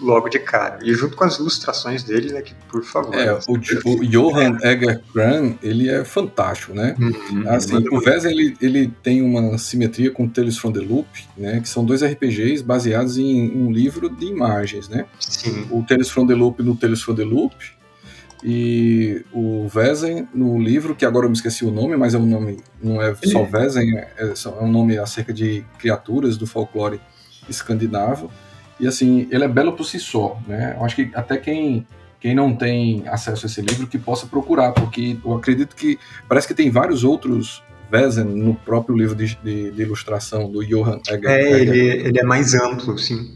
logo 0.00 0.28
de 0.28 0.38
cara. 0.38 0.78
E 0.82 0.94
junto 0.94 1.16
com 1.16 1.24
as 1.24 1.38
ilustrações 1.38 2.04
dele, 2.04 2.32
né, 2.32 2.40
que, 2.40 2.54
por 2.70 2.84
favor. 2.84 3.14
É, 3.14 3.32
o, 3.32 3.54
o 3.54 4.06
Johan 4.06 4.56
Eger 4.62 5.02
Kran, 5.12 5.54
ele 5.62 5.88
é 5.88 6.04
fantástico, 6.04 6.72
né? 6.72 6.94
Uhum, 6.98 7.44
assim, 7.48 7.84
o 7.90 8.00
Vez, 8.00 8.24
ele, 8.24 8.56
ele 8.60 8.92
tem 9.02 9.22
uma 9.22 9.58
simetria 9.58 10.10
com 10.10 10.28
Tales 10.28 10.56
from 10.56 10.72
the 10.72 10.80
Loop, 10.80 11.08
né, 11.36 11.60
que 11.60 11.68
são 11.68 11.84
dois 11.84 12.02
RPGs 12.02 12.62
baseados 12.62 13.18
em 13.18 13.50
um 13.50 13.72
livro 13.72 14.08
de 14.08 14.26
imagens, 14.26 14.88
né? 14.88 15.06
Sim. 15.18 15.66
O 15.70 15.82
Tales 15.82 16.08
from 16.08 16.26
the 16.26 16.34
Loop 16.34 16.62
no 16.62 16.76
Tales 16.76 17.02
from 17.02 17.14
the 17.14 17.24
Loop, 17.24 17.54
e 18.42 19.24
o 19.32 19.66
Vezen, 19.68 20.28
no 20.32 20.60
livro, 20.60 20.94
que 20.94 21.04
agora 21.04 21.26
eu 21.26 21.30
me 21.30 21.36
esqueci 21.36 21.64
o 21.64 21.70
nome, 21.70 21.96
mas 21.96 22.14
é 22.14 22.18
um 22.18 22.26
nome, 22.26 22.58
não 22.82 23.02
é 23.02 23.14
só 23.24 23.42
Vezen, 23.44 23.96
é, 23.98 24.12
é 24.18 24.62
um 24.62 24.70
nome 24.70 24.96
acerca 24.96 25.32
de 25.32 25.64
criaturas 25.78 26.36
do 26.36 26.46
folclore 26.46 27.00
escandinavo. 27.48 28.30
E 28.78 28.86
assim, 28.86 29.26
ele 29.30 29.44
é 29.44 29.48
belo 29.48 29.72
por 29.72 29.84
si 29.84 29.98
só, 29.98 30.40
né? 30.46 30.76
Eu 30.78 30.84
acho 30.84 30.94
que 30.94 31.10
até 31.14 31.36
quem, 31.36 31.84
quem 32.20 32.32
não 32.32 32.54
tem 32.54 33.02
acesso 33.08 33.46
a 33.46 33.48
esse 33.48 33.60
livro 33.60 33.88
que 33.88 33.98
possa 33.98 34.26
procurar, 34.26 34.70
porque 34.72 35.18
eu 35.24 35.34
acredito 35.34 35.74
que 35.74 35.98
parece 36.28 36.46
que 36.46 36.54
tem 36.54 36.70
vários 36.70 37.02
outros 37.02 37.62
Vezen 37.90 38.24
no 38.24 38.54
próprio 38.54 38.96
livro 38.96 39.16
de, 39.16 39.34
de, 39.42 39.70
de 39.72 39.82
ilustração 39.82 40.48
do 40.48 40.64
Johan 40.64 41.00
Egger. 41.08 41.30
É, 41.30 41.60
ele, 41.60 41.78
ele 41.78 42.20
é 42.20 42.22
mais 42.22 42.54
amplo, 42.54 42.96
sim. 42.98 43.34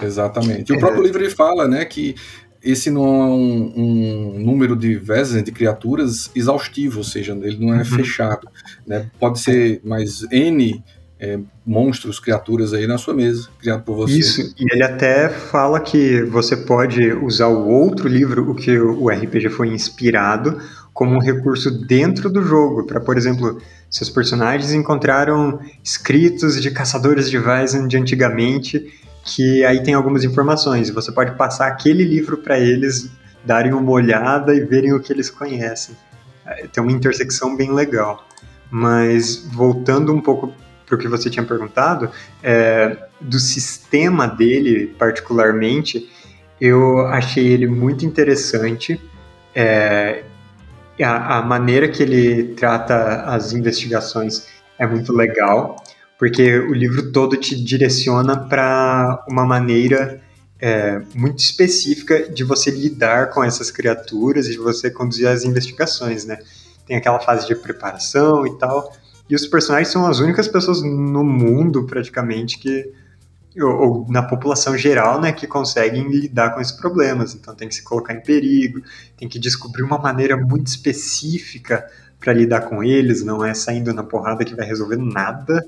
Exatamente. 0.00 0.70
E 0.70 0.76
o 0.76 0.78
próprio 0.78 1.02
é. 1.02 1.06
livro 1.06 1.22
ele 1.22 1.30
fala, 1.30 1.66
né, 1.66 1.84
que 1.84 2.14
esse 2.62 2.90
não 2.90 3.04
é 3.04 3.26
um, 3.26 3.72
um 3.76 4.38
número 4.38 4.76
de 4.76 4.94
vezes 4.96 5.42
de 5.42 5.52
criaturas 5.52 6.30
exaustivo, 6.34 6.98
ou 6.98 7.04
seja, 7.04 7.32
ele 7.42 7.58
não 7.58 7.74
é 7.74 7.78
uhum. 7.78 7.84
fechado. 7.84 8.48
Né? 8.86 9.10
Pode 9.18 9.40
ser 9.40 9.80
mais 9.84 10.22
N 10.30 10.82
é, 11.20 11.38
monstros, 11.66 12.18
criaturas 12.18 12.72
aí 12.72 12.86
na 12.86 12.96
sua 12.96 13.12
mesa, 13.12 13.48
criado 13.60 13.82
por 13.82 13.94
você. 13.94 14.18
Isso, 14.18 14.54
e 14.58 14.72
ele 14.72 14.82
até 14.82 15.28
fala 15.28 15.78
que 15.78 16.22
você 16.22 16.56
pode 16.56 17.12
usar 17.12 17.48
o 17.48 17.68
outro 17.68 18.08
livro, 18.08 18.50
o 18.50 18.54
que 18.54 18.78
o 18.78 19.08
RPG 19.08 19.50
foi 19.50 19.68
inspirado, 19.68 20.58
como 20.94 21.14
um 21.14 21.20
recurso 21.20 21.70
dentro 21.70 22.30
do 22.30 22.42
jogo, 22.42 22.84
para, 22.84 23.00
por 23.00 23.16
exemplo, 23.16 23.60
seus 23.90 24.08
personagens 24.08 24.72
encontraram 24.72 25.60
escritos 25.84 26.60
de 26.60 26.70
caçadores 26.70 27.30
de 27.30 27.38
Weizen 27.38 27.86
de 27.86 27.96
antigamente 27.96 28.86
que 29.24 29.64
aí 29.64 29.82
tem 29.82 29.94
algumas 29.94 30.24
informações. 30.24 30.90
Você 30.90 31.12
pode 31.12 31.32
passar 31.36 31.68
aquele 31.68 32.04
livro 32.04 32.38
para 32.38 32.58
eles 32.58 33.10
darem 33.44 33.72
uma 33.72 33.90
olhada 33.90 34.54
e 34.54 34.60
verem 34.60 34.92
o 34.92 35.00
que 35.00 35.12
eles 35.12 35.30
conhecem. 35.30 35.96
É, 36.46 36.66
tem 36.66 36.82
uma 36.82 36.92
intersecção 36.92 37.56
bem 37.56 37.72
legal. 37.72 38.26
Mas 38.70 39.46
voltando 39.52 40.12
um 40.12 40.20
pouco 40.20 40.52
para 40.86 40.96
o 40.96 40.98
que 40.98 41.08
você 41.08 41.30
tinha 41.30 41.44
perguntado, 41.44 42.10
é, 42.42 42.96
do 43.20 43.38
sistema 43.38 44.26
dele 44.26 44.88
particularmente, 44.98 46.10
eu 46.60 47.06
achei 47.06 47.46
ele 47.46 47.66
muito 47.66 48.04
interessante. 48.04 49.00
É, 49.54 50.24
a, 51.02 51.38
a 51.38 51.42
maneira 51.42 51.88
que 51.88 52.02
ele 52.02 52.54
trata 52.54 53.22
as 53.22 53.52
investigações 53.52 54.46
é 54.78 54.86
muito 54.86 55.12
legal 55.12 55.76
porque 56.20 56.58
o 56.58 56.74
livro 56.74 57.10
todo 57.12 57.34
te 57.34 57.56
direciona 57.56 58.36
para 58.36 59.24
uma 59.26 59.46
maneira 59.46 60.20
é, 60.60 61.00
muito 61.14 61.38
específica 61.38 62.28
de 62.28 62.44
você 62.44 62.70
lidar 62.70 63.30
com 63.30 63.42
essas 63.42 63.70
criaturas 63.70 64.46
e 64.46 64.50
de 64.50 64.58
você 64.58 64.90
conduzir 64.90 65.26
as 65.26 65.44
investigações, 65.44 66.26
né? 66.26 66.38
Tem 66.86 66.94
aquela 66.94 67.18
fase 67.20 67.46
de 67.46 67.54
preparação 67.54 68.46
e 68.46 68.58
tal, 68.58 68.92
e 69.30 69.34
os 69.34 69.46
personagens 69.46 69.88
são 69.88 70.06
as 70.06 70.18
únicas 70.18 70.46
pessoas 70.46 70.82
no 70.82 71.24
mundo, 71.24 71.86
praticamente, 71.86 72.58
que 72.58 72.92
ou, 73.58 73.70
ou, 73.70 74.06
na 74.10 74.22
população 74.22 74.76
geral, 74.76 75.22
né, 75.22 75.32
que 75.32 75.46
conseguem 75.46 76.06
lidar 76.06 76.50
com 76.50 76.60
esses 76.60 76.76
problemas. 76.76 77.34
Então 77.34 77.54
tem 77.54 77.66
que 77.66 77.74
se 77.74 77.82
colocar 77.82 78.12
em 78.12 78.20
perigo, 78.20 78.82
tem 79.16 79.26
que 79.26 79.38
descobrir 79.38 79.84
uma 79.84 79.96
maneira 79.96 80.36
muito 80.36 80.66
específica 80.66 81.82
para 82.20 82.34
lidar 82.34 82.68
com 82.68 82.84
eles, 82.84 83.24
não 83.24 83.42
é 83.42 83.54
saindo 83.54 83.94
na 83.94 84.02
porrada 84.02 84.44
que 84.44 84.54
vai 84.54 84.66
resolver 84.66 84.98
nada. 84.98 85.64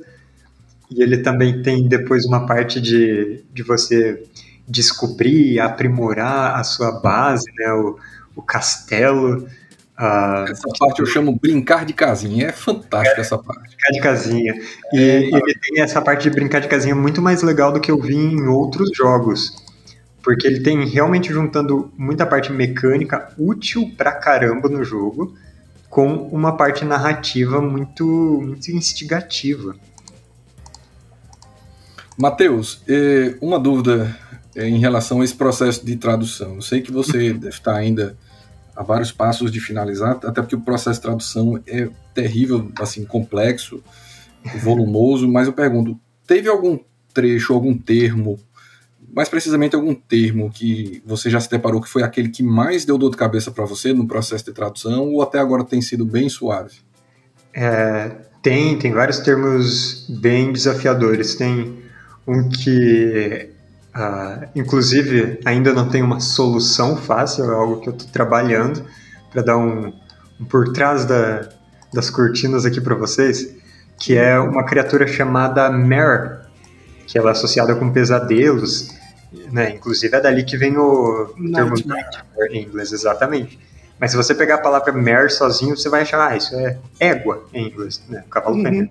E 0.95 1.03
ele 1.03 1.19
também 1.19 1.63
tem 1.63 1.89
depois 1.89 2.25
uma 2.27 2.47
parte 2.47 2.81
de, 2.81 3.43
de 3.53 3.63
você 3.63 4.23
descobrir, 4.69 5.59
aprimorar 5.59 6.59
a 6.59 6.65
sua 6.65 7.01
base, 7.01 7.51
né, 7.57 7.73
o, 7.73 7.99
o 8.37 8.43
castelo. 8.43 9.47
Uh, 9.99 10.51
essa 10.51 10.69
parte 10.79 11.01
eu 11.01 11.07
chamo 11.07 11.39
brincar 11.39 11.85
de 11.85 11.93
casinha, 11.93 12.49
é 12.49 12.53
fantástica 12.53 13.21
essa 13.21 13.39
parte. 13.39 13.77
Brincar 13.77 13.93
de 13.93 14.01
casinha. 14.01 14.55
E 14.93 15.01
é, 15.01 15.23
ele 15.25 15.55
tem 15.61 15.81
essa 15.83 16.01
parte 16.01 16.25
de 16.25 16.31
brincar 16.31 16.61
de 16.61 16.69
casinha 16.69 16.95
muito 16.95 17.23
mais 17.23 17.43
legal 17.43 17.73
do 17.73 17.81
que 17.81 17.91
eu 17.91 18.01
vi 18.01 18.17
em 18.17 18.47
outros 18.49 18.91
jogos. 18.95 19.63
Porque 20.23 20.47
ele 20.47 20.61
tem 20.61 20.87
realmente 20.87 21.33
juntando 21.33 21.93
muita 21.97 22.25
parte 22.25 22.53
mecânica 22.53 23.33
útil 23.39 23.91
pra 23.97 24.13
caramba 24.13 24.69
no 24.69 24.85
jogo, 24.85 25.35
com 25.91 26.15
uma 26.29 26.57
parte 26.57 26.85
narrativa 26.85 27.61
muito, 27.61 28.05
muito 28.41 28.71
instigativa. 28.71 29.75
Matheus, 32.23 32.81
uma 33.41 33.59
dúvida 33.59 34.17
é, 34.55 34.69
em 34.69 34.79
relação 34.79 35.21
a 35.21 35.25
esse 35.25 35.35
processo 35.35 35.85
de 35.85 35.97
tradução. 35.97 36.55
Eu 36.55 36.62
sei 36.62 36.81
que 36.81 36.93
você 36.93 37.33
deve 37.35 37.49
estar 37.49 37.75
ainda 37.75 38.17
a 38.76 38.83
vários 38.85 39.11
passos 39.11 39.50
de 39.50 39.59
finalizar, 39.59 40.21
até 40.25 40.41
porque 40.41 40.55
o 40.55 40.61
processo 40.61 41.00
de 41.00 41.02
tradução 41.02 41.61
é 41.67 41.88
terrível, 42.14 42.71
assim, 42.79 43.05
complexo, 43.05 43.83
volumoso, 44.61 45.26
mas 45.26 45.49
eu 45.49 45.52
pergunto, 45.52 45.99
teve 46.25 46.49
algum 46.49 46.79
trecho, 47.12 47.55
algum 47.55 47.76
termo, 47.76 48.38
mais 49.12 49.29
precisamente 49.29 49.75
algum 49.75 49.93
termo 49.93 50.49
que 50.49 51.02
você 51.05 51.29
já 51.29 51.41
se 51.41 51.50
deparou 51.50 51.81
que 51.81 51.88
foi 51.88 52.05
aquele 52.05 52.29
que 52.29 52.45
mais 52.45 52.85
deu 52.85 52.97
dor 52.97 53.11
de 53.11 53.17
cabeça 53.17 53.50
para 53.50 53.64
você 53.64 53.93
no 53.93 54.07
processo 54.07 54.45
de 54.45 54.52
tradução, 54.52 55.09
ou 55.09 55.23
até 55.23 55.41
agora 55.41 55.64
tem 55.64 55.83
sido 55.83 56.07
bem 56.07 56.29
suave? 56.29 56.76
É, 57.52 58.12
tem, 58.41 58.79
tem 58.79 58.93
vários 58.93 59.19
termos 59.19 60.07
bem 60.09 60.52
desafiadores. 60.52 61.35
Tem 61.35 61.82
um 62.26 62.49
que, 62.49 63.50
uh, 63.95 64.49
inclusive, 64.55 65.41
ainda 65.45 65.73
não 65.73 65.88
tem 65.88 66.02
uma 66.02 66.21
solução 66.21 66.97
fácil, 66.97 67.45
é 67.45 67.55
algo 67.55 67.81
que 67.81 67.88
eu 67.88 67.93
estou 67.93 68.09
trabalhando 68.11 68.85
para 69.31 69.43
dar 69.43 69.59
um, 69.59 69.93
um, 70.41 70.45
por 70.45 70.73
trás 70.73 71.05
da, 71.05 71.49
das 71.93 72.11
cortinas 72.11 72.64
aqui 72.64 72.81
para 72.81 72.95
vocês, 72.95 73.55
que 73.99 74.17
é 74.17 74.38
uma 74.38 74.64
criatura 74.64 75.07
chamada 75.07 75.71
Mare, 75.71 76.41
que 77.07 77.19
ela 77.19 77.31
é 77.31 77.33
associada 77.33 77.75
com 77.75 77.93
pesadelos, 77.93 78.91
né? 79.50 79.71
Inclusive 79.71 80.17
é 80.17 80.21
dali 80.21 80.45
que 80.45 80.57
vem 80.57 80.76
o 80.76 81.35
termo 81.52 81.75
Nightmare 81.85 82.50
em 82.50 82.62
inglês, 82.62 82.93
exatamente. 82.93 83.59
Mas 83.99 84.11
se 84.11 84.17
você 84.17 84.35
pegar 84.35 84.57
a 84.57 84.59
palavra 84.59 84.93
mare 84.93 85.31
sozinho, 85.31 85.76
você 85.76 85.88
vai 85.88 86.02
achar, 86.02 86.29
ah, 86.29 86.37
isso 86.37 86.55
é 86.57 86.76
égua 86.99 87.47
em 87.55 87.69
inglês, 87.69 88.02
né? 88.09 88.25
Cavalo 88.29 88.57
uhum. 88.57 88.62
feminino. 88.62 88.91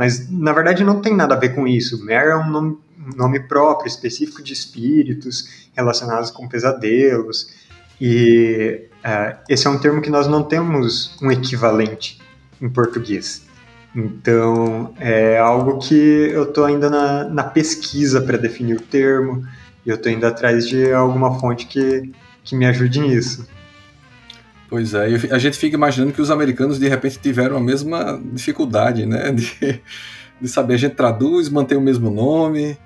Mas, 0.00 0.30
na 0.30 0.50
verdade, 0.54 0.82
não 0.82 1.02
tem 1.02 1.14
nada 1.14 1.34
a 1.34 1.38
ver 1.38 1.54
com 1.54 1.68
isso. 1.68 2.02
Mare 2.02 2.30
é 2.30 2.34
um 2.34 2.48
nome, 2.48 2.78
nome 3.14 3.38
próprio, 3.38 3.86
específico 3.86 4.42
de 4.42 4.54
espíritos 4.54 5.68
relacionados 5.76 6.30
com 6.30 6.48
pesadelos. 6.48 7.48
E 8.00 8.88
uh, 9.04 9.36
esse 9.46 9.66
é 9.66 9.70
um 9.70 9.78
termo 9.78 10.00
que 10.00 10.08
nós 10.08 10.26
não 10.26 10.42
temos 10.42 11.14
um 11.20 11.30
equivalente 11.30 12.18
em 12.62 12.70
português. 12.70 13.42
Então, 13.94 14.94
é 14.98 15.36
algo 15.36 15.78
que 15.78 15.94
eu 16.32 16.44
estou 16.44 16.64
ainda 16.64 16.88
na, 16.88 17.24
na 17.24 17.44
pesquisa 17.44 18.22
para 18.22 18.38
definir 18.38 18.78
o 18.78 18.80
termo, 18.80 19.46
e 19.84 19.90
eu 19.90 19.96
estou 19.96 20.10
indo 20.10 20.26
atrás 20.26 20.66
de 20.66 20.90
alguma 20.94 21.38
fonte 21.38 21.66
que, 21.66 22.10
que 22.42 22.56
me 22.56 22.64
ajude 22.64 23.00
nisso. 23.00 23.46
Pois 24.70 24.94
é, 24.94 25.06
a 25.32 25.38
gente 25.38 25.58
fica 25.58 25.74
imaginando 25.74 26.12
que 26.12 26.22
os 26.22 26.30
americanos 26.30 26.78
de 26.78 26.88
repente 26.88 27.18
tiveram 27.18 27.56
a 27.56 27.60
mesma 27.60 28.22
dificuldade, 28.32 29.04
né? 29.04 29.32
De, 29.32 29.82
de 30.40 30.48
saber, 30.48 30.74
a 30.74 30.76
gente 30.76 30.94
traduz, 30.94 31.48
mantém 31.48 31.76
o 31.76 31.80
mesmo 31.80 32.08
nome, 32.08 32.78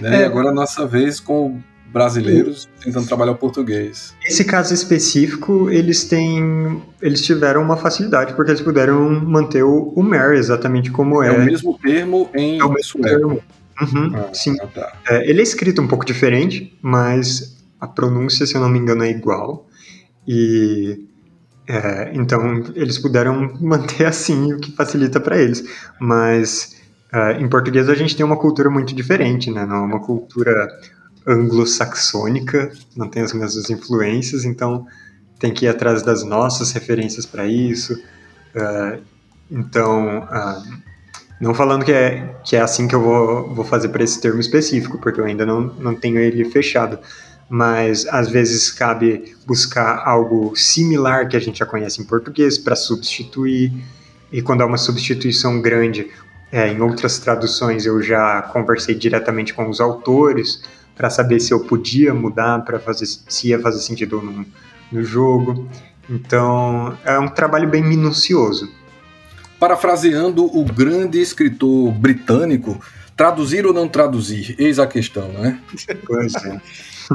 né? 0.00 0.16
É. 0.16 0.20
E 0.22 0.24
agora 0.24 0.48
a 0.48 0.52
nossa 0.52 0.84
vez 0.84 1.20
com 1.20 1.60
brasileiros 1.92 2.68
tentando 2.82 3.06
trabalhar 3.06 3.32
o 3.32 3.36
português. 3.36 4.14
Esse 4.26 4.44
caso 4.44 4.74
específico, 4.74 5.70
eles 5.70 6.04
têm, 6.04 6.82
eles 7.00 7.24
tiveram 7.24 7.62
uma 7.62 7.76
facilidade 7.76 8.34
porque 8.34 8.50
eles 8.50 8.60
puderam 8.60 9.08
manter 9.08 9.62
o, 9.62 9.92
o 9.94 10.02
Mary 10.02 10.36
exatamente 10.36 10.90
como 10.90 11.22
é. 11.22 11.28
É 11.28 11.32
o 11.32 11.44
mesmo 11.44 11.78
termo 11.78 12.28
em 12.34 12.58
é 12.58 12.64
o 12.64 12.72
mesmo 12.72 13.00
termo. 13.00 13.42
Uhum, 13.80 14.12
ah, 14.16 14.28
sim. 14.34 14.56
Ah, 14.60 14.66
tá. 14.66 14.92
é, 15.08 15.30
ele 15.30 15.40
é 15.40 15.42
escrito 15.42 15.80
um 15.80 15.86
pouco 15.86 16.04
diferente, 16.04 16.76
mas 16.82 17.56
a 17.80 17.86
pronúncia, 17.86 18.44
se 18.44 18.56
eu 18.56 18.60
não 18.60 18.68
me 18.68 18.78
engano, 18.78 19.04
é 19.04 19.10
igual. 19.10 19.66
E 20.26 21.07
É, 21.68 22.10
então 22.14 22.64
eles 22.74 22.98
puderam 22.98 23.52
manter 23.60 24.06
assim, 24.08 24.54
o 24.54 24.58
que 24.58 24.72
facilita 24.72 25.20
para 25.20 25.36
eles. 25.36 25.62
Mas 26.00 26.76
uh, 27.12 27.40
em 27.40 27.48
português 27.48 27.88
a 27.88 27.94
gente 27.94 28.16
tem 28.16 28.24
uma 28.24 28.38
cultura 28.38 28.70
muito 28.70 28.94
diferente, 28.94 29.50
né? 29.50 29.66
Não 29.66 29.76
é 29.76 29.80
uma 29.80 30.00
cultura 30.00 30.68
anglo-saxônica, 31.26 32.72
não 32.96 33.08
tem 33.08 33.22
as 33.22 33.34
mesmas 33.34 33.68
influências, 33.68 34.46
então 34.46 34.86
tem 35.38 35.52
que 35.52 35.66
ir 35.66 35.68
atrás 35.68 36.02
das 36.02 36.24
nossas 36.24 36.72
referências 36.72 37.26
para 37.26 37.46
isso. 37.46 37.92
Uh, 38.54 39.02
então, 39.50 40.20
uh, 40.20 40.78
não 41.38 41.54
falando 41.54 41.84
que 41.84 41.92
é, 41.92 42.34
que 42.44 42.56
é 42.56 42.60
assim 42.60 42.88
que 42.88 42.94
eu 42.94 43.02
vou, 43.02 43.54
vou 43.54 43.64
fazer 43.64 43.90
para 43.90 44.02
esse 44.02 44.20
termo 44.20 44.40
específico, 44.40 44.98
porque 44.98 45.20
eu 45.20 45.24
ainda 45.24 45.44
não, 45.44 45.60
não 45.60 45.94
tenho 45.94 46.18
ele 46.18 46.44
fechado, 46.46 46.98
mas 47.48 48.06
às 48.06 48.28
vezes 48.28 48.70
cabe 48.70 49.34
buscar 49.46 50.02
algo 50.06 50.54
similar 50.54 51.28
que 51.28 51.36
a 51.36 51.40
gente 51.40 51.58
já 51.58 51.66
conhece 51.66 52.00
em 52.00 52.04
português 52.04 52.58
para 52.58 52.76
substituir, 52.76 53.72
e 54.30 54.42
quando 54.42 54.62
há 54.62 54.66
uma 54.66 54.76
substituição 54.76 55.60
grande, 55.60 56.08
é, 56.52 56.68
em 56.68 56.80
outras 56.80 57.18
traduções 57.18 57.86
eu 57.86 58.02
já 58.02 58.42
conversei 58.42 58.94
diretamente 58.94 59.54
com 59.54 59.68
os 59.68 59.80
autores 59.80 60.62
para 60.94 61.08
saber 61.10 61.40
se 61.40 61.52
eu 61.52 61.60
podia 61.60 62.12
mudar 62.12 62.64
para 62.64 62.78
fazer 62.78 63.06
se 63.06 63.48
ia 63.48 63.60
fazer 63.60 63.80
sentido 63.80 64.20
no, 64.20 64.44
no 64.90 65.04
jogo. 65.04 65.68
Então 66.08 66.98
é 67.04 67.18
um 67.18 67.28
trabalho 67.28 67.68
bem 67.68 67.82
minucioso. 67.82 68.70
Parafraseando 69.60 70.44
o 70.44 70.64
grande 70.64 71.20
escritor 71.20 71.92
britânico, 71.92 72.80
traduzir 73.18 73.66
ou 73.66 73.74
não 73.74 73.88
traduzir? 73.88 74.54
Eis 74.58 74.78
a 74.78 74.86
questão, 74.86 75.28
né? 75.28 75.58
Pois 76.06 76.32
é. 76.36 76.60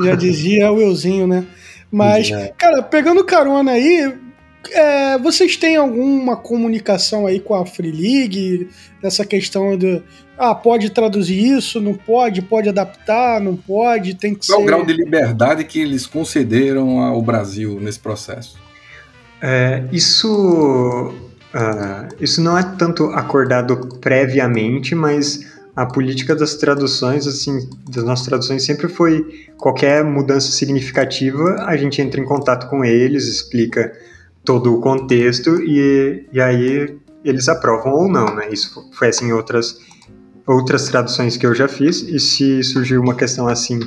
Já 0.03 0.15
dizia 0.15 0.71
o 0.71 0.81
Euzinho, 0.81 1.25
né? 1.25 1.45
Mas, 1.89 2.29
é. 2.29 2.53
cara, 2.57 2.83
pegando 2.83 3.23
carona 3.23 3.71
aí, 3.71 4.13
é, 4.71 5.17
vocês 5.17 5.55
têm 5.55 5.77
alguma 5.77 6.35
comunicação 6.35 7.25
aí 7.25 7.39
com 7.39 7.55
a 7.55 7.65
Free 7.65 7.91
League 7.91 8.67
nessa 9.01 9.25
questão 9.25 9.77
de 9.77 10.01
ah, 10.37 10.53
pode 10.53 10.89
traduzir 10.89 11.39
isso, 11.39 11.79
não 11.79 11.93
pode, 11.93 12.41
pode 12.41 12.67
adaptar, 12.67 13.39
não 13.39 13.55
pode, 13.55 14.15
tem 14.15 14.33
que 14.33 14.45
Qual 14.45 14.45
ser. 14.45 14.53
Qual 14.53 14.61
o 14.63 14.65
grau 14.65 14.85
de 14.85 14.93
liberdade 14.93 15.63
que 15.63 15.79
eles 15.79 16.05
concederam 16.05 16.99
ao 16.99 17.21
Brasil 17.21 17.79
nesse 17.79 17.99
processo? 17.99 18.57
É, 19.41 19.83
isso, 19.91 21.13
uh, 21.53 22.15
isso 22.19 22.41
não 22.41 22.57
é 22.57 22.63
tanto 22.63 23.05
acordado 23.11 23.99
previamente, 24.01 24.95
mas 24.95 25.52
a 25.75 25.85
política 25.85 26.35
das 26.35 26.55
traduções, 26.55 27.25
assim, 27.25 27.67
das 27.89 28.03
nossas 28.03 28.25
traduções 28.25 28.63
sempre 28.63 28.87
foi 28.87 29.47
qualquer 29.57 30.03
mudança 30.03 30.51
significativa, 30.51 31.55
a 31.65 31.75
gente 31.75 32.01
entra 32.01 32.21
em 32.21 32.25
contato 32.25 32.69
com 32.69 32.85
eles, 32.85 33.27
explica 33.27 33.91
todo 34.45 34.73
o 34.73 34.81
contexto 34.81 35.61
e, 35.61 36.25
e 36.31 36.39
aí 36.39 36.95
eles 37.23 37.47
aprovam 37.47 37.93
ou 37.93 38.07
não, 38.07 38.35
né? 38.35 38.49
Isso 38.51 38.89
foi 38.93 39.07
assim 39.07 39.27
em 39.27 39.31
outras, 39.33 39.79
outras 40.45 40.87
traduções 40.89 41.37
que 41.37 41.45
eu 41.45 41.55
já 41.55 41.67
fiz 41.67 42.01
e 42.01 42.19
se 42.19 42.63
surgir 42.63 42.97
uma 42.97 43.15
questão 43.15 43.47
assim 43.47 43.79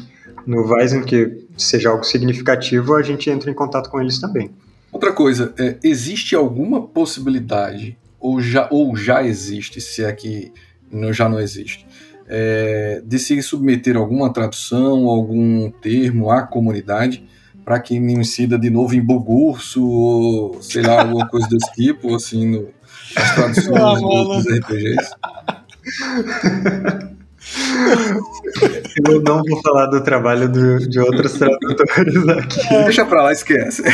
no 0.47 0.67
Weizen 0.67 1.03
que 1.03 1.47
seja 1.57 1.91
algo 1.91 2.05
significativo, 2.05 2.95
a 2.95 3.03
gente 3.03 3.29
entra 3.31 3.51
em 3.51 3.55
contato 3.55 3.91
com 3.91 4.01
eles 4.01 4.19
também. 4.19 4.51
Outra 4.91 5.13
coisa, 5.13 5.53
é, 5.59 5.77
existe 5.85 6.35
alguma 6.35 6.83
possibilidade 6.83 7.99
ou 8.19 8.41
já, 8.41 8.67
ou 8.71 8.97
já 8.97 9.23
existe, 9.23 9.81
se 9.81 10.03
é 10.03 10.13
que 10.13 10.53
não, 10.91 11.13
já 11.13 11.29
não 11.29 11.41
existe, 11.41 11.87
é, 12.29 13.03
de 13.05 13.19
se 13.19 13.41
submeter 13.43 13.97
alguma 13.97 14.33
tradução, 14.33 15.07
algum 15.07 15.71
termo 15.71 16.31
à 16.31 16.43
comunidade 16.43 17.25
para 17.65 17.81
que 17.81 17.99
não 17.99 18.21
incida 18.21 18.59
de 18.59 18.71
novo 18.71 18.95
em 18.95 19.01
bugurso 19.01 19.85
ou 19.85 20.63
sei 20.63 20.83
lá, 20.83 21.01
alguma 21.03 21.27
coisa 21.31 21.49
desse 21.49 21.73
tipo, 21.73 22.15
assim, 22.15 22.47
no, 22.47 22.69
nas 23.15 23.35
traduções 23.35 23.77
ah, 23.77 23.95
dos 23.95 24.47
RPGs. 24.47 25.11
Eu 29.07 29.23
não 29.23 29.43
vou 29.43 29.63
falar 29.63 29.87
do 29.87 30.03
trabalho 30.03 30.49
do, 30.49 30.79
de 30.89 30.99
outros 30.99 31.35
tradutores 31.35 32.29
aqui. 32.29 32.75
É. 32.75 32.85
Deixa 32.85 33.05
pra 33.05 33.23
lá, 33.23 33.33
esquece. 33.33 33.83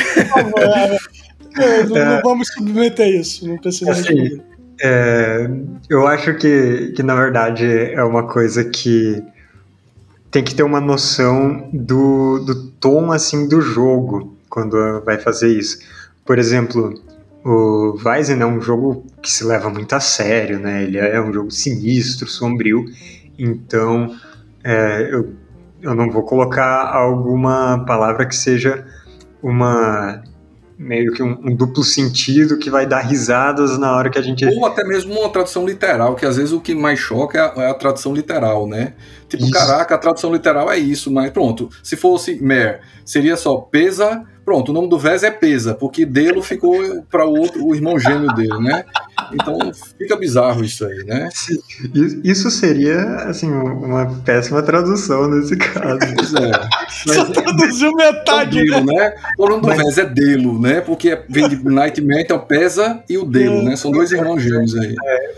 É, 1.54 1.84
não, 1.84 1.94
não, 1.94 2.22
vamos 2.22 2.48
submeter 2.48 3.08
isso, 3.08 3.46
não 3.46 3.58
precisa 3.58 3.92
assim, 3.92 4.40
é, 4.80 5.50
eu 5.88 6.06
acho 6.06 6.34
que, 6.34 6.92
que, 6.96 7.02
na 7.02 7.14
verdade, 7.14 7.66
é 7.66 8.02
uma 8.02 8.26
coisa 8.26 8.64
que 8.64 9.22
tem 10.30 10.42
que 10.42 10.54
ter 10.54 10.62
uma 10.62 10.80
noção 10.80 11.68
do, 11.72 12.38
do 12.38 12.70
tom 12.72 13.12
assim 13.12 13.46
do 13.46 13.60
jogo 13.60 14.36
quando 14.48 15.02
vai 15.04 15.18
fazer 15.18 15.48
isso. 15.48 15.78
Por 16.24 16.38
exemplo, 16.38 16.94
o 17.44 17.98
Weizen 18.04 18.40
é 18.40 18.46
um 18.46 18.60
jogo 18.60 19.04
que 19.20 19.30
se 19.30 19.44
leva 19.44 19.68
muito 19.68 19.92
a 19.94 20.00
sério, 20.00 20.58
né? 20.58 20.84
Ele 20.84 20.98
é 20.98 21.20
um 21.20 21.32
jogo 21.32 21.50
sinistro, 21.50 22.28
sombrio. 22.28 22.84
Então, 23.38 24.14
é, 24.64 25.08
eu, 25.10 25.34
eu 25.80 25.94
não 25.94 26.10
vou 26.10 26.22
colocar 26.22 26.86
alguma 26.94 27.84
palavra 27.84 28.26
que 28.26 28.36
seja 28.36 28.86
uma 29.42 30.22
meio 30.82 31.12
que 31.12 31.22
um, 31.22 31.38
um, 31.44 31.54
duplo 31.54 31.84
sentido 31.84 32.58
que 32.58 32.68
vai 32.68 32.86
dar 32.86 33.00
risadas 33.00 33.78
na 33.78 33.94
hora 33.96 34.10
que 34.10 34.18
a 34.18 34.22
gente. 34.22 34.44
Ou 34.44 34.66
até 34.66 34.84
mesmo 34.84 35.18
uma 35.18 35.30
tradução 35.30 35.64
literal, 35.64 36.14
que 36.16 36.26
às 36.26 36.36
vezes 36.36 36.52
o 36.52 36.60
que 36.60 36.74
mais 36.74 36.98
choca 36.98 37.38
é 37.38 37.40
a, 37.40 37.64
é 37.64 37.70
a 37.70 37.74
tradução 37.74 38.12
literal, 38.12 38.66
né? 38.66 38.94
Tipo, 39.28 39.44
isso. 39.44 39.52
caraca, 39.52 39.94
a 39.94 39.98
tradução 39.98 40.32
literal 40.32 40.70
é 40.70 40.76
isso, 40.76 41.10
mas 41.10 41.30
pronto. 41.30 41.70
Se 41.82 41.96
fosse 41.96 42.42
mer, 42.42 42.80
seria 43.04 43.36
só 43.36 43.56
pesa 43.56 44.24
Pronto, 44.44 44.70
o 44.70 44.72
nome 44.72 44.88
do 44.88 44.98
Vez 44.98 45.22
é 45.22 45.30
Pesa, 45.30 45.72
porque 45.74 46.04
Delo 46.04 46.42
ficou 46.42 47.02
para 47.10 47.24
o 47.24 47.38
outro, 47.38 47.64
o 47.64 47.74
irmão 47.74 47.98
gêmeo 47.98 48.34
dele, 48.34 48.58
né? 48.58 48.84
Então 49.32 49.56
fica 49.96 50.16
bizarro 50.16 50.64
isso 50.64 50.84
aí, 50.84 51.04
né? 51.04 51.28
Isso 52.24 52.50
seria, 52.50 53.00
assim, 53.28 53.48
uma 53.48 54.06
péssima 54.24 54.60
tradução 54.62 55.28
nesse 55.28 55.56
caso. 55.56 55.98
Pois 56.16 56.34
é. 56.34 56.50
Mas, 57.06 57.16
Só 57.16 57.24
traduziu 57.26 57.92
metade, 57.92 58.58
é 58.58 58.64
Delo, 58.64 58.84
né? 58.84 59.14
O 59.38 59.48
nome 59.48 59.62
do 59.62 59.68
Mas... 59.68 59.78
Vez 59.78 59.98
é 59.98 60.04
Delo, 60.06 60.60
né? 60.60 60.80
Porque 60.80 61.22
vem 61.28 61.48
de 61.48 61.64
Nightmare, 61.64 62.22
então 62.22 62.38
Pesa 62.38 63.02
e 63.08 63.16
o 63.16 63.24
Delo, 63.24 63.62
né? 63.62 63.76
São 63.76 63.92
dois 63.92 64.10
irmãos 64.10 64.42
gêmeos 64.42 64.76
aí. 64.76 64.94
É, 65.04 65.32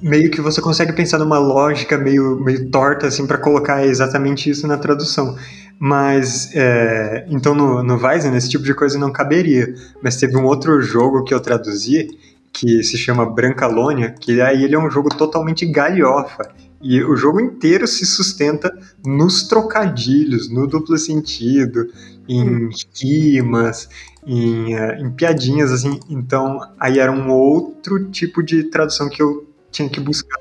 meio 0.00 0.30
que 0.30 0.40
você 0.40 0.60
consegue 0.60 0.94
pensar 0.94 1.18
numa 1.18 1.38
lógica 1.38 1.98
meio, 1.98 2.40
meio 2.42 2.70
torta, 2.70 3.08
assim, 3.08 3.26
para 3.26 3.36
colocar 3.36 3.84
exatamente 3.86 4.48
isso 4.48 4.66
na 4.66 4.78
tradução. 4.78 5.36
Mas, 5.84 6.54
é, 6.54 7.26
então 7.28 7.56
no, 7.56 7.82
no 7.82 7.96
Weizen 8.00 8.36
esse 8.36 8.48
tipo 8.48 8.62
de 8.62 8.72
coisa 8.72 8.96
não 8.96 9.10
caberia. 9.10 9.74
Mas 10.00 10.16
teve 10.16 10.36
um 10.36 10.44
outro 10.44 10.80
jogo 10.80 11.24
que 11.24 11.34
eu 11.34 11.40
traduzi, 11.40 12.06
que 12.52 12.84
se 12.84 12.96
chama 12.96 13.28
Brancalônia, 13.28 14.12
que 14.12 14.40
aí 14.40 14.62
ele 14.62 14.76
é 14.76 14.78
um 14.78 14.88
jogo 14.88 15.08
totalmente 15.08 15.66
galhofa. 15.66 16.48
E 16.80 17.02
o 17.02 17.16
jogo 17.16 17.40
inteiro 17.40 17.84
se 17.88 18.06
sustenta 18.06 18.72
nos 19.04 19.48
trocadilhos, 19.48 20.48
no 20.48 20.68
duplo 20.68 20.96
sentido, 20.96 21.88
em 22.28 22.68
rimas, 22.94 23.88
em, 24.24 24.76
uh, 24.76 24.92
em 25.00 25.10
piadinhas, 25.10 25.72
assim. 25.72 25.98
Então, 26.08 26.60
aí 26.78 27.00
era 27.00 27.10
um 27.10 27.28
outro 27.28 28.08
tipo 28.08 28.40
de 28.40 28.62
tradução 28.70 29.08
que 29.08 29.20
eu 29.20 29.48
tinha 29.72 29.88
que 29.88 29.98
buscar. 29.98 30.38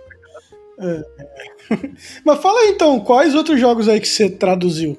É. 0.78 1.02
Mas 2.24 2.40
fala 2.40 2.60
aí, 2.60 2.70
então, 2.70 3.00
quais 3.00 3.34
outros 3.34 3.60
jogos 3.60 3.90
aí 3.90 4.00
que 4.00 4.08
você 4.08 4.30
traduziu? 4.30 4.96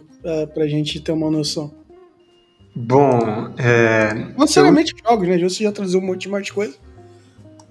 Pra 0.55 0.67
gente 0.67 1.01
ter 1.01 1.13
uma 1.13 1.31
noção? 1.31 1.73
Bom, 2.75 3.53
é. 3.59 4.15
Não 4.15 4.39
necessariamente 4.39 4.95
eu... 4.95 5.11
jogos, 5.11 5.29
né? 5.29 5.39
Você 5.39 5.65
já 5.65 5.73
traduziu 5.73 6.01
um 6.01 6.07
monte 6.07 6.23
de 6.23 6.29
mais 6.29 6.51
coisa. 6.51 6.75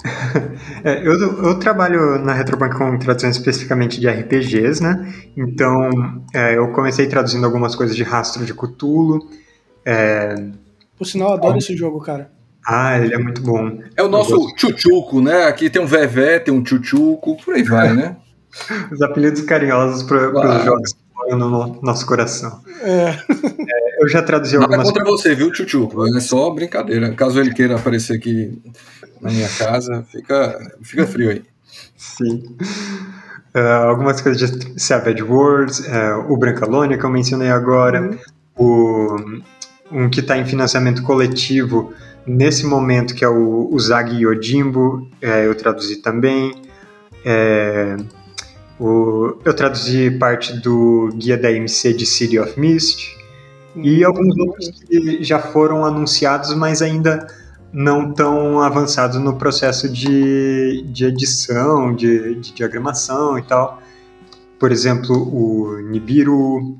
é, 0.83 0.99
eu, 1.05 1.13
eu, 1.43 1.59
trabalho 1.59 2.17
na 2.19 2.33
Retrobank 2.33 2.75
com 2.75 2.97
tradução 2.97 3.29
especificamente 3.29 3.99
de 3.99 4.07
RPGs, 4.07 4.81
né? 4.81 5.13
Então, 5.37 5.89
é, 6.33 6.57
eu 6.57 6.71
comecei 6.71 7.07
traduzindo 7.07 7.45
algumas 7.45 7.75
coisas 7.75 7.95
de 7.95 8.03
rastro 8.03 8.45
de 8.45 8.53
Cthulhu. 8.53 9.19
É... 9.85 10.35
Por 10.97 11.05
sinal, 11.05 11.29
eu 11.29 11.33
adoro 11.35 11.57
esse 11.57 11.75
jogo, 11.75 11.99
cara. 11.99 12.31
Ah, 12.65 12.97
ele 12.99 13.13
é 13.13 13.17
muito 13.17 13.41
bom. 13.41 13.79
É 13.95 14.03
o 14.03 14.07
nosso 14.07 14.35
tchutchuco, 14.55 15.19
né? 15.21 15.45
Aqui 15.45 15.69
tem 15.69 15.81
um 15.81 15.87
Vevé, 15.87 16.39
tem 16.39 16.53
um 16.53 16.61
tchutchuco, 16.61 17.37
por 17.43 17.55
aí 17.55 17.63
vai, 17.63 17.93
né? 17.93 18.17
Os 18.91 19.01
apelidos 19.01 19.41
carinhosos 19.41 20.03
para 20.03 20.29
os 20.29 20.65
jogos 20.65 21.00
no 21.29 21.79
nosso 21.81 22.05
coração. 22.05 22.61
É. 22.81 23.09
É, 23.09 24.03
eu 24.03 24.07
já 24.07 24.21
traduzi 24.21 24.53
Nada 24.57 24.65
algumas 24.65 24.87
contra 24.87 25.03
você, 25.03 25.35
viu, 25.35 25.53
Chuchu? 25.53 25.89
É 26.15 26.19
só 26.19 26.49
brincadeira. 26.49 27.13
Caso 27.13 27.39
ele 27.39 27.53
queira 27.53 27.75
aparecer 27.75 28.17
aqui 28.17 28.61
na 29.21 29.29
minha 29.29 29.49
casa, 29.49 30.05
fica, 30.11 30.59
fica 30.81 31.05
frio 31.05 31.29
aí. 31.29 31.43
Sim. 31.95 32.43
Uh, 33.55 33.87
algumas 33.89 34.21
coisas 34.21 34.51
de 34.51 34.81
Savage 34.81 35.21
Worlds, 35.21 35.79
uh, 35.79 36.31
o 36.31 36.37
Brancalônia 36.37 36.97
que 36.97 37.03
eu 37.03 37.09
mencionei 37.09 37.49
agora, 37.49 38.01
uhum. 38.57 39.41
o, 39.91 39.95
um 40.03 40.09
que 40.09 40.21
está 40.21 40.37
em 40.37 40.45
financiamento 40.45 41.03
coletivo 41.03 41.93
nesse 42.25 42.65
momento, 42.65 43.13
que 43.13 43.25
é 43.25 43.29
o, 43.29 43.69
o 43.71 43.79
Zag 43.79 44.13
Yojimbo, 44.15 45.07
uh, 45.21 45.25
eu 45.25 45.53
traduzi 45.55 45.97
também. 45.97 46.53
É, 47.25 47.97
o, 48.81 49.37
eu 49.45 49.53
traduzi 49.53 50.09
parte 50.09 50.59
do 50.59 51.09
guia 51.13 51.37
da 51.37 51.51
MC 51.51 51.93
de 51.93 52.03
City 52.03 52.39
of 52.39 52.59
Mist 52.59 53.15
e 53.75 54.01
uhum. 54.01 54.07
alguns 54.07 54.37
outros 54.39 54.71
que 54.71 55.23
já 55.23 55.37
foram 55.37 55.85
anunciados, 55.85 56.55
mas 56.55 56.81
ainda 56.81 57.27
não 57.71 58.11
tão 58.11 58.59
avançados 58.59 59.19
no 59.19 59.35
processo 59.35 59.87
de, 59.87 60.81
de 60.87 61.05
edição, 61.05 61.95
de, 61.95 62.33
de 62.35 62.53
diagramação 62.53 63.37
e 63.37 63.43
tal. 63.43 63.79
Por 64.59 64.71
exemplo, 64.71 65.15
o 65.15 65.79
Nibiru, 65.83 66.79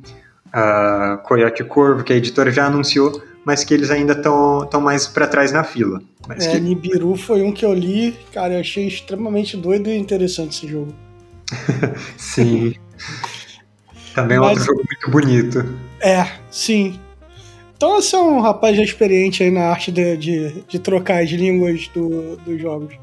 a 0.51 1.21
Coyote 1.23 1.63
Corvo, 1.63 2.03
que 2.03 2.11
a 2.11 2.15
editora 2.15 2.49
já 2.49 2.65
anunciou, 2.65 3.21
mas 3.45 3.63
que 3.63 3.75
eles 3.75 3.91
ainda 3.91 4.13
estão 4.13 4.81
mais 4.81 5.05
para 5.05 5.27
trás 5.27 5.51
na 5.51 5.63
fila. 5.63 6.01
Mas 6.27 6.47
é, 6.47 6.53
que... 6.53 6.59
Nibiru 6.59 7.15
foi 7.15 7.43
um 7.43 7.51
que 7.51 7.63
eu 7.63 7.75
li, 7.75 8.15
cara, 8.33 8.55
eu 8.55 8.59
achei 8.59 8.87
extremamente 8.87 9.55
doido 9.55 9.87
e 9.87 9.95
interessante 9.95 10.57
esse 10.57 10.67
jogo. 10.67 10.91
sim. 12.17 12.73
Também 14.13 14.37
é 14.37 14.39
mas... 14.39 14.49
outro 14.49 14.65
jogo 14.65 14.83
muito 14.87 15.11
bonito. 15.11 15.79
É, 15.99 16.27
sim. 16.49 16.99
Então 17.75 18.01
você 18.01 18.15
é 18.15 18.19
um 18.19 18.39
rapaz 18.39 18.77
já 18.77 18.83
experiente 18.83 19.43
aí 19.43 19.49
na 19.49 19.69
arte 19.69 19.91
de, 19.91 20.15
de, 20.15 20.63
de 20.67 20.79
trocar 20.79 21.23
as 21.23 21.29
línguas 21.29 21.87
do, 21.87 22.35
dos 22.37 22.61
jogos. 22.61 22.93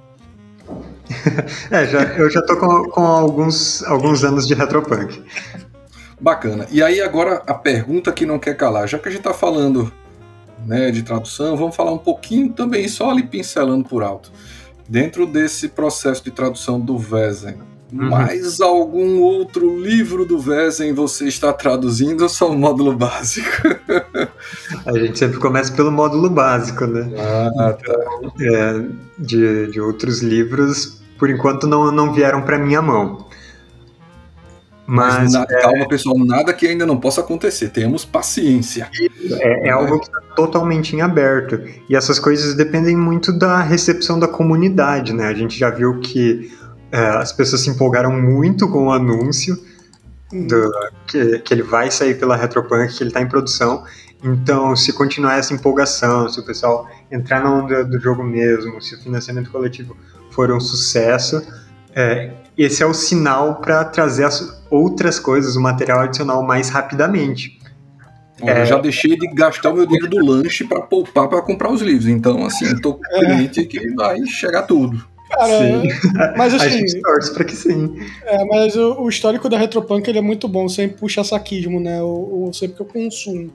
é, 1.70 1.86
já, 1.86 2.02
eu 2.14 2.30
já 2.30 2.42
tô 2.42 2.56
com, 2.56 2.84
com 2.90 3.00
alguns, 3.00 3.82
alguns 3.84 4.22
anos 4.22 4.46
de 4.46 4.54
retropunk. 4.54 5.22
Bacana. 6.20 6.66
E 6.70 6.82
aí 6.82 7.00
agora 7.00 7.42
a 7.46 7.54
pergunta 7.54 8.12
que 8.12 8.26
não 8.26 8.38
quer 8.38 8.56
calar, 8.56 8.86
já 8.86 8.98
que 8.98 9.08
a 9.08 9.12
gente 9.12 9.22
tá 9.22 9.34
falando 9.34 9.92
né, 10.66 10.90
de 10.90 11.02
tradução, 11.02 11.56
vamos 11.56 11.74
falar 11.74 11.92
um 11.92 11.98
pouquinho 11.98 12.52
também, 12.52 12.88
só 12.88 13.10
ali 13.10 13.22
pincelando 13.22 13.88
por 13.88 14.02
alto. 14.02 14.30
Dentro 14.88 15.26
desse 15.26 15.68
processo 15.68 16.22
de 16.24 16.30
tradução 16.30 16.80
do 16.80 16.96
Vezem, 16.98 17.58
Uhum. 17.92 18.10
Mais 18.10 18.60
algum 18.60 19.20
outro 19.20 19.80
livro 19.80 20.26
do 20.26 20.38
Vezem 20.38 20.92
você 20.92 21.26
está 21.26 21.52
traduzindo 21.54 22.22
ou 22.22 22.28
só 22.28 22.50
o 22.50 22.58
módulo 22.58 22.94
básico? 22.94 23.48
A 24.84 24.92
gente 24.98 25.18
sempre 25.18 25.38
começa 25.38 25.72
pelo 25.72 25.90
módulo 25.90 26.28
básico, 26.28 26.86
né? 26.86 27.10
Ah, 27.18 27.72
tá. 27.72 27.94
É, 28.42 28.84
de, 29.18 29.70
de 29.70 29.80
outros 29.80 30.20
livros, 30.20 31.00
por 31.18 31.30
enquanto 31.30 31.66
não, 31.66 31.90
não 31.90 32.12
vieram 32.12 32.42
para 32.42 32.58
minha 32.58 32.82
mão. 32.82 33.26
Mas, 34.86 35.32
Mas 35.32 35.34
é... 35.34 35.60
calma, 35.60 35.86
pessoal, 35.86 36.18
nada 36.18 36.52
que 36.52 36.66
ainda 36.66 36.86
não 36.86 36.96
possa 36.98 37.20
acontecer. 37.20 37.68
Temos 37.68 38.06
paciência. 38.06 38.90
É, 39.30 39.68
é 39.68 39.70
algo 39.70 39.98
que 39.98 40.06
está 40.06 40.20
totalmente 40.34 40.96
em 40.96 41.02
aberto. 41.02 41.60
E 41.88 41.94
essas 41.94 42.18
coisas 42.18 42.54
dependem 42.54 42.96
muito 42.96 43.30
da 43.30 43.60
recepção 43.60 44.18
da 44.18 44.26
comunidade, 44.26 45.12
né? 45.12 45.26
A 45.26 45.34
gente 45.34 45.58
já 45.58 45.68
viu 45.68 46.00
que 46.00 46.50
é, 46.90 46.98
as 46.98 47.32
pessoas 47.32 47.62
se 47.62 47.70
empolgaram 47.70 48.12
muito 48.12 48.68
com 48.68 48.86
o 48.86 48.92
anúncio 48.92 49.56
do, 50.32 50.70
que, 51.06 51.38
que 51.40 51.54
ele 51.54 51.62
vai 51.62 51.90
sair 51.90 52.18
pela 52.18 52.36
Retropunk, 52.36 52.94
que 52.94 53.02
ele 53.02 53.10
está 53.10 53.20
em 53.20 53.28
produção. 53.28 53.84
Então, 54.22 54.74
se 54.74 54.92
continuar 54.92 55.38
essa 55.38 55.54
empolgação, 55.54 56.28
se 56.28 56.40
o 56.40 56.44
pessoal 56.44 56.88
entrar 57.10 57.42
na 57.42 57.54
onda 57.54 57.84
do 57.84 58.00
jogo 58.00 58.22
mesmo, 58.22 58.80
se 58.82 58.94
o 58.94 58.98
financiamento 59.00 59.50
coletivo 59.50 59.96
for 60.30 60.50
um 60.50 60.60
sucesso, 60.60 61.42
é, 61.94 62.32
esse 62.56 62.82
é 62.82 62.86
o 62.86 62.94
sinal 62.94 63.56
para 63.56 63.84
trazer 63.84 64.24
as 64.24 64.62
outras 64.70 65.18
coisas, 65.18 65.56
o 65.56 65.60
material 65.60 66.00
adicional 66.00 66.42
mais 66.42 66.68
rapidamente. 66.68 67.58
É, 68.40 68.62
eu 68.62 68.66
já 68.66 68.78
deixei 68.78 69.16
de 69.16 69.26
gastar 69.34 69.70
o 69.70 69.74
meu 69.74 69.86
dinheiro 69.86 70.08
do 70.08 70.24
lanche 70.24 70.64
para 70.64 70.80
poupar 70.82 71.28
para 71.28 71.42
comprar 71.42 71.70
os 71.70 71.80
livros. 71.80 72.06
Então, 72.06 72.44
assim, 72.44 72.66
eu 72.66 72.80
tô 72.80 72.94
crente 72.94 73.64
que 73.64 73.94
vai 73.94 74.24
chegar 74.26 74.62
tudo. 74.62 75.04
Cara, 75.30 75.58
sim. 75.58 75.88
mas 76.36 76.54
assim. 76.54 76.66
A 76.66 76.68
gente 76.68 77.00
torce 77.00 77.34
pra 77.34 77.44
que 77.44 77.54
sim. 77.54 77.96
É, 78.24 78.44
mas 78.44 78.76
o, 78.76 79.02
o, 79.02 79.08
histórico 79.08 79.48
da 79.48 79.58
Retropunk 79.58 80.08
ele 80.08 80.18
é 80.18 80.22
muito 80.22 80.48
bom, 80.48 80.68
sempre 80.68 80.98
puxa 80.98 81.22
saquismo, 81.22 81.80
né? 81.80 82.02
O, 82.02 82.48
o, 82.48 82.52
sempre 82.52 82.76
que 82.76 82.82
eu 82.82 82.86
consumo 82.86 83.52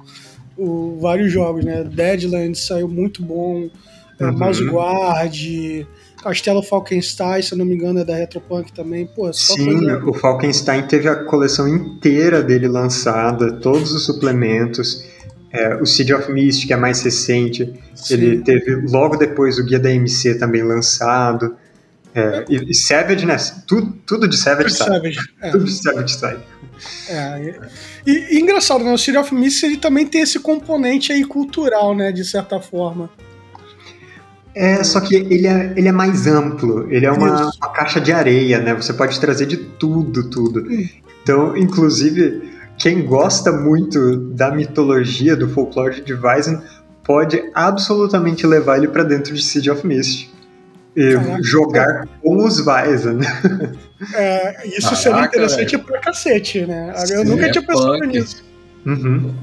o, 0.57 0.97
vários 0.99 1.31
jogos, 1.31 1.65
né? 1.65 1.83
Deadlands 1.83 2.65
saiu 2.65 2.87
muito 2.87 3.23
bom, 3.23 3.69
é, 4.19 4.25
uhum. 4.25 4.37
Mouse 4.37 4.63
Guard, 4.63 5.35
Castelo 6.21 6.63
Falkenstein, 6.63 7.41
se 7.41 7.53
eu 7.53 7.57
não 7.57 7.65
me 7.65 7.75
engano, 7.75 7.99
é 7.99 8.05
da 8.05 8.15
Retropunk 8.15 8.71
também. 8.71 9.05
Pô, 9.05 9.31
Sim, 9.33 9.79
coisa... 9.79 10.05
o 10.05 10.13
Falkenstein 10.13 10.83
teve 10.83 11.07
a 11.07 11.15
coleção 11.25 11.67
inteira 11.67 12.41
dele 12.41 12.67
lançada, 12.67 13.53
todos 13.53 13.91
os 13.91 14.05
suplementos. 14.05 15.05
É, 15.51 15.75
o 15.75 15.85
Seed 15.85 16.09
of 16.11 16.31
Mist, 16.31 16.65
que 16.65 16.73
é 16.73 16.77
mais 16.77 17.03
recente, 17.03 17.71
Sim. 17.93 18.13
ele 18.13 18.41
teve 18.41 18.75
logo 18.89 19.17
depois 19.17 19.59
o 19.59 19.63
Guia 19.63 19.79
da 19.79 19.91
MC 19.91 20.35
também 20.35 20.63
lançado. 20.63 21.55
É, 22.15 22.45
e, 22.47 22.71
e, 22.71 22.73
Savage, 22.75 23.25
né? 23.25 23.35
Tudo, 23.67 23.91
tudo 24.05 24.27
de 24.27 24.37
Savage 24.37 24.69
tudo 24.69 24.77
sai. 24.77 24.87
Savage, 24.87 25.19
é. 25.41 25.49
Tudo 25.49 25.65
de 25.65 25.71
Savage 25.71 26.13
sai. 26.13 26.37
É, 27.09 27.55
e, 28.05 28.35
e, 28.35 28.39
engraçado, 28.39 28.83
né? 28.83 28.93
O 28.93 28.97
City 28.97 29.17
of 29.17 29.33
Mist 29.33 29.63
ele 29.63 29.77
também 29.77 30.05
tem 30.05 30.21
esse 30.21 30.39
componente 30.39 31.11
aí 31.11 31.23
cultural, 31.23 31.95
né? 31.95 32.11
De 32.11 32.23
certa 32.23 32.59
forma. 32.59 33.09
É, 34.55 34.83
só 34.83 35.01
que 35.01 35.15
ele 35.15 35.47
é, 35.47 35.73
ele 35.75 35.87
é 35.87 35.91
mais 35.91 36.27
amplo, 36.27 36.87
ele 36.93 37.07
é 37.07 37.11
uma, 37.11 37.45
uma 37.47 37.73
caixa 37.73 37.99
de 37.99 38.11
areia, 38.11 38.59
né? 38.59 38.75
Você 38.75 38.93
pode 38.93 39.19
trazer 39.19 39.47
de 39.47 39.57
tudo, 39.57 40.29
tudo. 40.29 40.63
Então, 41.23 41.57
inclusive, 41.57 42.53
quem 42.77 43.03
gosta 43.03 43.51
muito 43.51 44.17
da 44.17 44.51
mitologia, 44.51 45.35
do 45.35 45.49
folclore 45.49 46.01
de 46.01 46.13
Weizen, 46.13 46.61
pode 47.03 47.43
absolutamente 47.55 48.45
levar 48.45 48.77
ele 48.77 48.87
para 48.87 49.03
dentro 49.03 49.33
de 49.33 49.41
Seed 49.41 49.67
of 49.69 49.87
Mist 49.87 50.31
Caraca, 50.95 51.43
jogar 51.43 52.07
com 52.21 52.45
os 52.45 52.59
Weizen. 52.65 53.19
É, 54.13 54.67
isso 54.67 54.81
Caraca, 54.81 54.95
seria 54.95 55.25
interessante 55.25 55.71
velho. 55.71 55.83
pra 55.87 55.99
cacete, 55.99 56.65
né? 56.65 56.93
Eu 57.09 57.19
Sim, 57.19 57.23
nunca 57.23 57.47
é 57.47 57.51
tinha 57.51 57.65
pensado 57.65 57.99
punk. 57.99 58.07
nisso. 58.07 58.43
Uhum. 58.85 59.33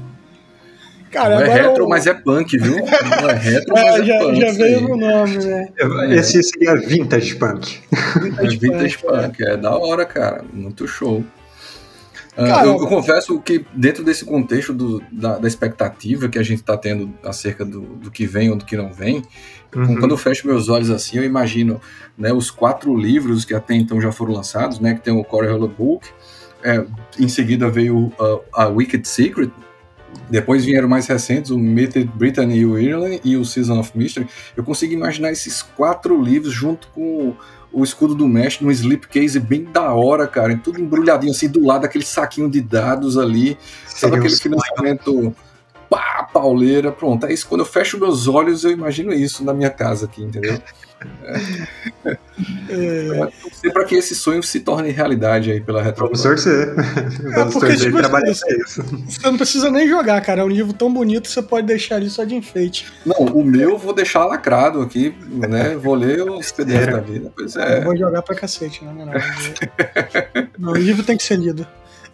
Cara, 1.11 1.39
não 1.39 1.45
é 1.45 1.61
retro, 1.61 1.83
eu... 1.83 1.89
mas 1.89 2.07
é 2.07 2.13
punk, 2.13 2.57
viu? 2.57 2.77
Não 3.21 3.29
é 3.29 3.33
retro, 3.33 3.77
é, 3.77 3.83
mas 3.83 4.07
já, 4.07 4.15
é 4.15 4.19
punk. 4.19 4.39
Já 4.39 4.51
veio 4.53 4.81
no 4.81 4.95
nome, 4.95 5.37
né? 5.39 5.67
Esse 6.11 6.41
seria 6.41 6.75
vintage 6.75 7.35
punk. 7.35 7.79
Vintage, 8.21 8.57
vintage 8.57 8.97
punk, 8.97 9.11
punk, 9.11 9.43
é. 9.43 9.53
é 9.53 9.57
da 9.57 9.77
hora, 9.77 10.05
cara. 10.05 10.41
Muito 10.53 10.87
show. 10.87 11.21
Uh, 12.37 12.65
eu, 12.65 12.79
eu, 12.79 12.87
confesso 12.87 13.39
que 13.41 13.65
dentro 13.73 14.05
desse 14.05 14.23
contexto 14.23 14.73
do, 14.73 15.03
da, 15.11 15.37
da, 15.37 15.47
expectativa 15.47 16.29
que 16.29 16.39
a 16.39 16.43
gente 16.43 16.59
está 16.59 16.77
tendo 16.77 17.13
acerca 17.23 17.65
do, 17.65 17.81
do, 17.81 18.09
que 18.09 18.25
vem 18.25 18.49
ou 18.49 18.55
do 18.55 18.63
que 18.63 18.77
não 18.77 18.93
vem, 18.93 19.21
uhum. 19.75 19.97
quando 19.97 20.11
eu 20.11 20.17
fecho 20.17 20.47
meus 20.47 20.69
olhos 20.69 20.89
assim, 20.89 21.17
eu 21.17 21.25
imagino 21.25 21.81
né, 22.17 22.31
os 22.31 22.49
quatro 22.49 22.95
livros 22.95 23.43
que 23.43 23.53
até 23.53 23.75
então 23.75 23.99
já 23.99 24.13
foram 24.13 24.31
lançados, 24.33 24.79
né, 24.79 24.93
que 24.93 25.01
tem 25.01 25.13
o 25.13 25.23
Core 25.25 25.47
Hollow 25.47 25.67
Book, 25.67 26.07
é, 26.63 26.85
em 27.19 27.27
seguida 27.27 27.69
veio 27.69 27.97
uh, 27.97 28.41
a 28.53 28.67
Wicked 28.67 29.05
Secret, 29.05 29.51
depois 30.29 30.63
vieram 30.63 30.87
mais 30.87 31.07
recentes, 31.07 31.51
o 31.51 31.57
Mythic 31.57 32.05
Britain 32.15 32.51
e 32.51 32.65
o 32.65 32.77
Ireland 32.79 33.19
e 33.23 33.35
o 33.35 33.43
Season 33.43 33.79
of 33.79 33.97
Mystery. 33.97 34.27
Eu 34.55 34.63
consigo 34.63 34.93
imaginar 34.93 35.31
esses 35.31 35.61
quatro 35.61 36.21
livros 36.21 36.53
junto 36.53 36.87
com 36.89 37.35
o 37.73 37.83
escudo 37.83 38.13
do 38.13 38.27
mestre 38.27 38.65
num 38.65 38.71
slipcase 38.71 39.39
bem 39.39 39.63
da 39.63 39.93
hora, 39.93 40.27
cara, 40.27 40.57
tudo 40.57 40.81
embrulhadinho 40.81 41.31
assim 41.31 41.47
do 41.47 41.65
lado 41.65 41.83
daquele 41.83 42.05
saquinho 42.05 42.49
de 42.49 42.61
dados 42.61 43.17
ali, 43.17 43.57
sabe 43.87 44.17
aquele 44.17 44.35
financiamento 44.35 45.35
pá, 45.91 46.23
pauleira, 46.31 46.89
pronto, 46.89 47.25
é 47.25 47.33
isso, 47.33 47.45
quando 47.45 47.59
eu 47.59 47.65
fecho 47.65 47.99
meus 47.99 48.25
olhos 48.25 48.63
eu 48.63 48.71
imagino 48.71 49.11
isso 49.11 49.43
na 49.43 49.53
minha 49.53 49.69
casa 49.69 50.05
aqui, 50.05 50.23
entendeu? 50.23 50.57
É. 52.69 53.31
É. 53.65 53.71
para 53.71 53.85
que 53.85 53.95
esse 53.95 54.13
sonho 54.15 54.43
se 54.43 54.59
torne 54.59 54.91
realidade 54.91 55.51
aí 55.51 55.59
pela 55.59 55.81
retro. 55.81 56.05
Vamos 56.05 56.21
torcer. 56.21 56.73
Vamos 56.75 56.85
é, 56.85 57.43
porque, 57.45 57.59
torcer 57.59 57.77
tipo, 57.79 57.97
trabalhar 57.97 58.31
isso. 58.31 58.45
Você 58.45 59.19
não 59.23 59.35
precisa 59.35 59.71
nem 59.71 59.87
jogar, 59.87 60.21
cara. 60.21 60.41
É 60.41 60.43
um 60.43 60.49
livro 60.49 60.73
tão 60.73 60.93
bonito 60.93 61.27
você 61.27 61.41
pode 61.41 61.65
deixar 61.65 61.95
ali 61.95 62.07
só 62.07 62.23
de 62.23 62.35
enfeite. 62.35 62.91
Não, 63.03 63.17
o 63.17 63.43
meu 63.43 63.71
eu 63.71 63.77
vou 63.79 63.93
deixar 63.93 64.25
lacrado 64.25 64.79
aqui, 64.79 65.15
né? 65.27 65.75
Vou 65.75 65.95
ler 65.95 66.21
os 66.21 66.51
PDF 66.51 66.91
da 66.91 66.99
vida. 66.99 67.33
Pois 67.35 67.55
é. 67.55 67.79
Eu 67.79 67.83
vou 67.83 67.97
jogar 67.97 68.21
pra 68.21 68.35
cacete, 68.35 68.83
moral. 68.83 69.15
não, 70.57 70.71
o 70.71 70.77
livro 70.77 71.03
tem 71.03 71.17
que 71.17 71.23
ser 71.23 71.37
lido. 71.37 71.67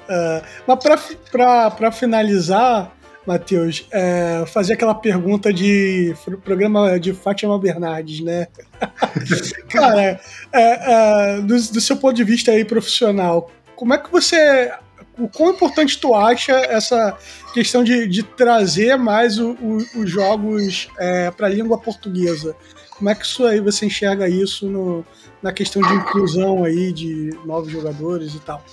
Uh, 0.10 0.42
mas 0.66 0.80
pra, 0.82 1.00
pra, 1.30 1.72
pra 1.72 1.92
finalizar, 1.92 2.96
Matheus, 3.28 3.86
é, 3.92 4.46
fazer 4.48 4.74
aquela 4.74 4.96
pergunta 4.96 5.52
de 5.52 6.16
programa 6.46 6.98
de 6.98 7.12
Fátima 7.12 7.60
Bernardes, 7.60 8.22
né? 8.22 8.48
Cara, 9.68 10.02
é, 10.02 10.18
é, 10.54 11.42
do, 11.42 11.48
do, 11.48 11.82
seu 11.82 11.98
ponto 11.98 12.16
de 12.16 12.24
vista 12.24 12.52
aí 12.52 12.64
profissional, 12.64 13.52
como 13.76 13.94
é 13.94 13.98
que 13.98 14.10
você. 14.10 14.72
O 15.20 15.28
quão 15.28 15.50
importante 15.50 16.00
tu 16.00 16.16
acha 16.16 16.54
essa 16.54 17.18
questão 17.54 17.84
de, 17.84 18.08
de 18.08 18.24
trazer 18.24 18.98
mais 18.98 19.40
o, 19.40 19.58
o, 19.60 19.78
os 20.00 20.10
jogos 20.10 20.88
é, 20.98 21.30
para 21.30 21.48
a 21.48 21.50
língua 21.50 21.78
portuguesa? 21.78 22.56
Como 22.92 23.10
é 23.10 23.16
que 23.16 23.26
isso 23.26 23.46
aí 23.46 23.60
você 23.60 23.88
enxerga 23.88 24.30
isso 24.30 24.70
no, 24.70 25.06
na 25.42 25.52
questão 25.52 25.82
de 25.82 25.94
inclusão 25.94 26.64
aí 26.64 26.94
de 26.94 27.38
novos 27.46 27.72
jogadores 27.72 28.36
e 28.36 28.40
tal? 28.40 28.64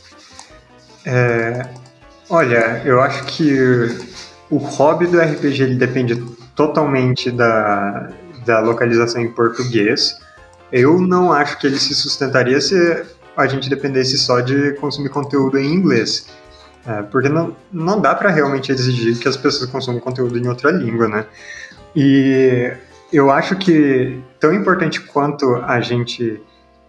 É, 1.05 1.67
olha, 2.29 2.83
eu 2.85 3.01
acho 3.01 3.25
que 3.25 3.89
o 4.55 4.59
hobby 4.59 5.09
do 5.09 5.19
RPG 5.19 5.65
ele 5.65 5.75
depende 5.75 6.15
totalmente 6.55 7.29
da, 7.29 8.09
da 8.47 8.61
localização 8.61 9.21
em 9.21 9.29
português. 9.29 10.17
Eu 10.71 11.01
não 11.01 11.33
acho 11.33 11.59
que 11.59 11.67
ele 11.67 11.77
se 11.77 11.93
sustentaria 11.93 12.61
se 12.61 13.05
a 13.37 13.49
gente 13.49 13.69
dependesse 13.69 14.17
só 14.17 14.41
de 14.41 14.75
consumir 14.75 15.09
conteúdo 15.09 15.59
em 15.59 15.75
inglês. 15.75 16.29
É, 16.87 17.03
porque 17.03 17.29
não, 17.29 17.57
não 17.73 18.01
dá 18.01 18.15
para 18.15 18.31
realmente 18.31 18.71
exigir 18.71 19.19
que 19.19 19.27
as 19.27 19.37
pessoas 19.37 19.69
consumam 19.69 20.01
conteúdo 20.01 20.39
em 20.39 20.47
outra 20.47 20.71
língua, 20.71 21.09
né? 21.09 21.27
E 21.97 22.73
eu 23.13 23.33
acho 23.33 23.57
que 23.57 24.23
tão 24.39 24.55
importante 24.55 25.01
quanto 25.01 25.57
a 25.57 25.81
gente 25.81 26.41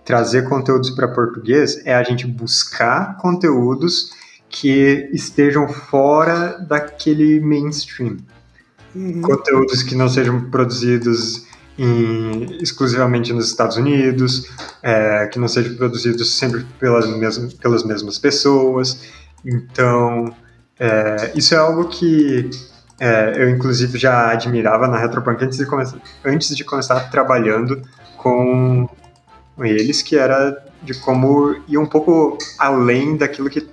trazer 0.03 0.47
conteúdos 0.47 0.91
para 0.91 1.07
português 1.07 1.83
é 1.83 1.95
a 1.95 2.03
gente 2.03 2.27
buscar 2.27 3.17
conteúdos 3.17 4.11
que 4.49 5.09
estejam 5.11 5.67
fora 5.67 6.57
daquele 6.59 7.39
mainstream. 7.39 8.17
Uhum. 8.95 9.21
Conteúdos 9.21 9.83
que 9.83 9.95
não 9.95 10.07
sejam 10.07 10.49
produzidos 10.49 11.45
em, 11.77 12.57
exclusivamente 12.61 13.33
nos 13.33 13.47
Estados 13.47 13.77
Unidos, 13.77 14.49
é, 14.81 15.27
que 15.27 15.37
não 15.37 15.47
sejam 15.47 15.75
produzidos 15.75 16.37
sempre 16.37 16.65
pelas 16.79 17.07
mesmas, 17.07 17.53
pelas 17.53 17.83
mesmas 17.83 18.17
pessoas. 18.17 19.01
Então, 19.45 20.33
é, 20.79 21.31
isso 21.35 21.53
é 21.53 21.57
algo 21.57 21.89
que 21.89 22.49
é, 22.99 23.33
eu, 23.37 23.49
inclusive, 23.49 23.97
já 23.97 24.31
admirava 24.31 24.87
na 24.87 24.97
Retropunk 24.97 25.43
antes 25.43 25.57
de, 25.57 25.65
começar, 25.65 25.97
antes 26.23 26.55
de 26.55 26.63
começar 26.63 26.99
trabalhando 27.11 27.81
com 28.17 28.89
eles, 29.59 30.01
que 30.01 30.15
era 30.15 30.63
de 30.81 30.93
como 30.93 31.55
ir 31.67 31.77
um 31.77 31.85
pouco 31.85 32.37
além 32.57 33.17
daquilo 33.17 33.49
que 33.49 33.67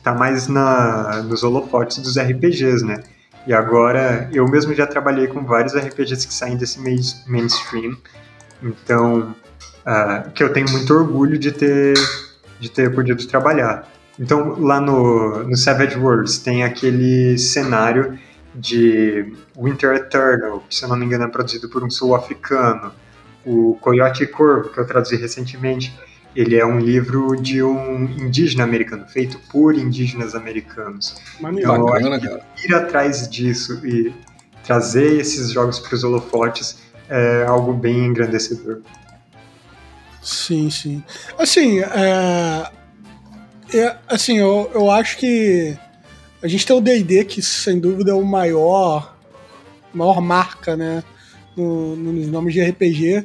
está 0.00 0.14
mais 0.14 0.48
na, 0.48 1.22
nos 1.22 1.42
holofotes 1.42 1.98
dos 1.98 2.18
RPGs, 2.18 2.84
né? 2.84 3.02
E 3.46 3.52
agora, 3.52 4.28
eu 4.32 4.46
mesmo 4.48 4.74
já 4.74 4.86
trabalhei 4.86 5.26
com 5.26 5.44
vários 5.44 5.74
RPGs 5.74 6.26
que 6.26 6.34
saem 6.34 6.56
desse 6.56 6.78
mainstream, 7.26 7.96
então, 8.62 9.34
uh, 9.86 10.30
que 10.32 10.42
eu 10.42 10.52
tenho 10.52 10.70
muito 10.70 10.92
orgulho 10.92 11.38
de 11.38 11.52
ter, 11.52 11.94
de 12.58 12.70
ter 12.70 12.94
podido 12.94 13.26
trabalhar. 13.26 13.88
Então, 14.18 14.58
lá 14.60 14.80
no, 14.80 15.44
no 15.44 15.56
Savage 15.56 15.98
Worlds 15.98 16.38
tem 16.38 16.64
aquele 16.64 17.38
cenário 17.38 18.18
de 18.54 19.32
Winter 19.56 19.94
Eternal, 19.94 20.62
que 20.68 20.74
se 20.74 20.84
eu 20.84 20.88
não 20.88 20.96
me 20.96 21.06
engano 21.06 21.24
é 21.24 21.28
produzido 21.28 21.68
por 21.68 21.82
um 21.82 21.90
sul-africano, 21.90 22.92
o 23.44 23.78
Coyote 23.80 24.26
Corvo, 24.26 24.68
que 24.68 24.78
eu 24.78 24.86
traduzi 24.86 25.16
recentemente, 25.16 25.94
ele 26.34 26.56
é 26.56 26.64
um 26.64 26.78
livro 26.78 27.36
de 27.36 27.62
um 27.62 28.04
indígena 28.04 28.64
americano, 28.64 29.06
feito 29.06 29.38
por 29.50 29.74
indígenas 29.74 30.34
americanos. 30.34 31.16
Maneiro, 31.40 31.72
então, 31.72 31.86
bacana, 31.86 32.20
cara. 32.20 32.40
Ir 32.64 32.74
atrás 32.74 33.28
disso 33.28 33.84
e 33.84 34.14
trazer 34.64 35.20
esses 35.20 35.50
jogos 35.50 35.78
para 35.80 35.94
os 35.94 36.04
holofotes 36.04 36.78
é 37.08 37.44
algo 37.46 37.72
bem 37.72 38.06
engrandecedor. 38.06 38.80
Sim, 40.22 40.70
sim. 40.70 41.02
Assim, 41.38 41.80
é, 41.80 42.70
é, 43.74 43.96
assim 44.06 44.38
eu, 44.38 44.70
eu 44.72 44.90
acho 44.90 45.16
que 45.16 45.76
a 46.42 46.46
gente 46.46 46.64
tem 46.64 46.76
o 46.76 46.80
D&D, 46.80 47.24
que 47.24 47.42
sem 47.42 47.78
dúvida 47.78 48.12
é 48.12 48.14
o 48.14 48.24
maior, 48.24 49.16
maior 49.92 50.20
marca, 50.20 50.76
né, 50.76 51.02
no, 51.56 51.96
nos 51.96 52.28
nomes 52.28 52.54
de 52.54 52.62
RPG. 52.62 53.24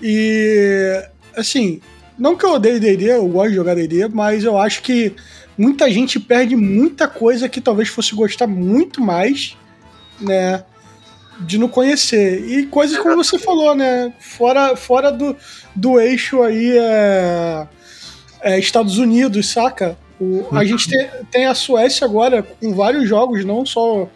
E, 0.00 1.04
assim, 1.36 1.80
não 2.18 2.36
que 2.36 2.44
eu 2.44 2.52
odeie 2.52 2.80
D&D, 2.80 3.12
eu 3.12 3.28
gosto 3.28 3.50
de 3.50 3.54
jogar 3.54 3.74
D&D, 3.74 4.08
mas 4.08 4.42
eu 4.42 4.58
acho 4.58 4.82
que 4.82 5.14
muita 5.56 5.90
gente 5.90 6.18
perde 6.18 6.56
muita 6.56 7.06
coisa 7.06 7.48
que 7.48 7.60
talvez 7.60 7.88
fosse 7.88 8.14
gostar 8.14 8.46
muito 8.46 9.00
mais, 9.00 9.56
né? 10.20 10.64
De 11.40 11.56
não 11.56 11.68
conhecer. 11.68 12.44
E 12.48 12.66
coisas 12.66 12.98
como 12.98 13.16
você 13.16 13.38
falou, 13.38 13.74
né? 13.74 14.12
Fora, 14.18 14.74
fora 14.74 15.12
do, 15.12 15.36
do 15.74 16.00
eixo 16.00 16.42
aí 16.42 16.76
é, 16.76 17.66
é 18.40 18.58
Estados 18.58 18.98
Unidos, 18.98 19.48
saca? 19.48 19.96
O, 20.20 20.48
a 20.50 20.64
gente 20.64 20.88
tem, 20.88 21.08
tem 21.30 21.46
a 21.46 21.54
Suécia 21.54 22.04
agora 22.04 22.42
com 22.42 22.74
vários 22.74 23.08
jogos, 23.08 23.44
não 23.44 23.64
só 23.64 24.08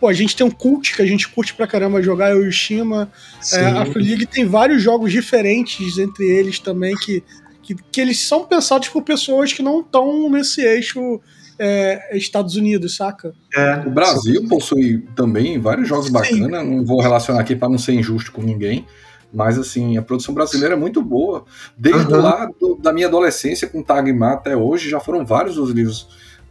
Pô, 0.00 0.06
a 0.06 0.12
gente 0.12 0.36
tem 0.36 0.46
um 0.46 0.50
cult 0.50 0.94
que 0.94 1.02
a 1.02 1.06
gente 1.06 1.28
curte 1.28 1.54
pra 1.54 1.66
caramba 1.66 2.02
jogar, 2.02 2.30
eu 2.30 2.44
e 2.44 2.48
o 2.48 2.52
Shima. 2.52 3.10
É, 3.52 3.64
a 3.66 3.84
Free 3.86 4.04
League 4.04 4.26
tem 4.26 4.46
vários 4.46 4.82
jogos 4.82 5.10
diferentes 5.10 5.98
entre 5.98 6.24
eles 6.24 6.58
também, 6.58 6.94
que, 6.96 7.22
que, 7.62 7.74
que 7.74 8.00
eles 8.00 8.20
são 8.20 8.44
pensados 8.44 8.88
por 8.88 9.02
pessoas 9.02 9.52
que 9.52 9.62
não 9.62 9.80
estão 9.80 10.30
nesse 10.30 10.60
eixo 10.60 11.20
é, 11.58 12.16
Estados 12.16 12.54
Unidos, 12.54 12.96
saca? 12.96 13.34
É, 13.54 13.82
o 13.86 13.90
Brasil 13.90 14.40
sim. 14.40 14.48
possui 14.48 14.98
também 15.16 15.58
vários 15.58 15.88
jogos 15.88 16.08
bacanas, 16.08 16.64
não 16.64 16.84
vou 16.84 17.00
relacionar 17.00 17.40
aqui 17.40 17.56
para 17.56 17.68
não 17.68 17.78
ser 17.78 17.94
injusto 17.94 18.30
com 18.30 18.42
ninguém. 18.42 18.86
Mas, 19.32 19.58
assim, 19.58 19.98
a 19.98 20.02
produção 20.02 20.34
brasileira 20.34 20.74
é 20.74 20.78
muito 20.78 21.02
boa. 21.02 21.44
Desde 21.76 22.12
uhum. 22.12 22.22
lá 22.22 22.48
do, 22.58 22.76
da 22.76 22.92
minha 22.92 23.08
adolescência, 23.08 23.68
com 23.68 23.82
Tagmar 23.82 24.34
até 24.34 24.56
hoje, 24.56 24.88
já 24.88 25.00
foram 25.00 25.24
vários 25.26 25.58
os 25.58 25.70
livros 25.70 26.08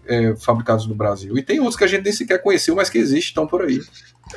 é, 0.07 0.35
fabricados 0.35 0.87
no 0.87 0.95
Brasil. 0.95 1.37
E 1.37 1.43
tem 1.43 1.59
outros 1.59 1.75
que 1.75 1.83
a 1.83 1.87
gente 1.87 2.03
nem 2.03 2.13
sequer 2.13 2.41
conheceu, 2.41 2.75
mas 2.75 2.89
que 2.89 2.97
existem, 2.97 3.29
estão 3.29 3.47
por 3.47 3.61
aí. 3.63 3.81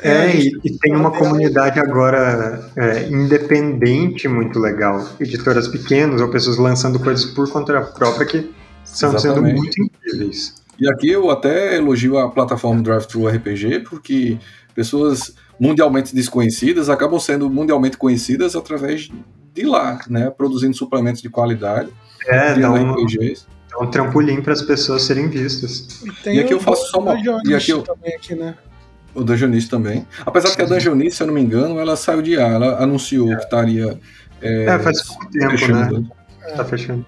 É, 0.03 0.37
e, 0.37 0.59
e 0.65 0.79
tem 0.79 0.95
uma 0.95 1.11
comunidade 1.11 1.81
agora 1.81 2.71
é, 2.77 3.09
independente 3.09 4.29
muito 4.29 4.59
legal. 4.59 5.05
Editoras 5.19 5.69
pequenas 5.69 6.21
ou 6.21 6.29
pessoas 6.29 6.59
lançando 6.59 6.99
coisas 6.99 7.25
por 7.25 7.51
conta 7.51 7.81
própria 7.81 8.27
que 8.27 8.51
estão 8.85 9.19
sendo 9.19 9.43
muito 9.43 9.83
incríveis. 9.83 10.55
E 10.79 10.89
aqui 10.89 11.11
eu 11.11 11.31
até 11.31 11.77
elogio 11.77 12.19
a 12.19 12.31
plataforma 12.31 12.83
Drive-Thru 12.83 13.27
RPG, 13.27 13.81
porque 13.81 14.39
pessoas 14.75 15.35
mundialmente 15.59 16.15
desconhecidas 16.15 16.89
acabam 16.89 17.21
sendo 17.21 17.51
mundialmente 17.51 17.99
conhecidas 17.99 18.57
através 18.57 19.11
de 19.53 19.63
lá, 19.65 20.01
né? 20.09 20.31
Produzindo 20.31 20.75
suplementos 20.75 21.21
de 21.21 21.29
qualidade. 21.29 21.91
É, 22.27 22.57
não, 22.57 22.93
RPGs. 22.93 23.47
É 23.73 23.83
um 23.83 23.91
trampolim 23.91 24.43
para 24.43 24.53
as 24.53 24.63
pessoas 24.63 25.03
serem 25.03 25.29
vistas. 25.29 26.03
E, 26.27 26.31
e 26.31 26.41
aqui 26.41 26.53
eu 26.53 26.61
faço 26.61 26.91
só 26.91 26.99
uma. 26.99 27.15
E 27.45 27.55
aqui 27.55 27.71
eu... 27.71 27.83
também 27.83 28.15
aqui, 28.15 28.35
né? 28.35 28.55
O 29.15 29.25
Dungeonist 29.25 29.69
também. 29.69 30.07
Apesar 30.25 30.55
que 30.55 30.63
a 30.63 30.65
Dungeonist, 30.65 31.17
se 31.17 31.23
eu 31.23 31.27
não 31.27 31.35
me 31.35 31.41
engano, 31.41 31.79
ela 31.79 31.97
saiu 31.97 32.23
de 32.23 32.39
ar, 32.39 32.53
ela 32.53 32.83
anunciou 32.83 33.33
é. 33.33 33.37
que 33.37 33.43
estaria. 33.43 33.99
É, 34.41 34.65
é, 34.65 34.79
faz 34.79 35.03
pouco 35.03 35.31
tempo, 35.31 35.51
fechando. 35.51 36.01
né? 36.01 36.09
É. 36.43 36.53
Tá 36.53 36.65
fechando. 36.65 37.05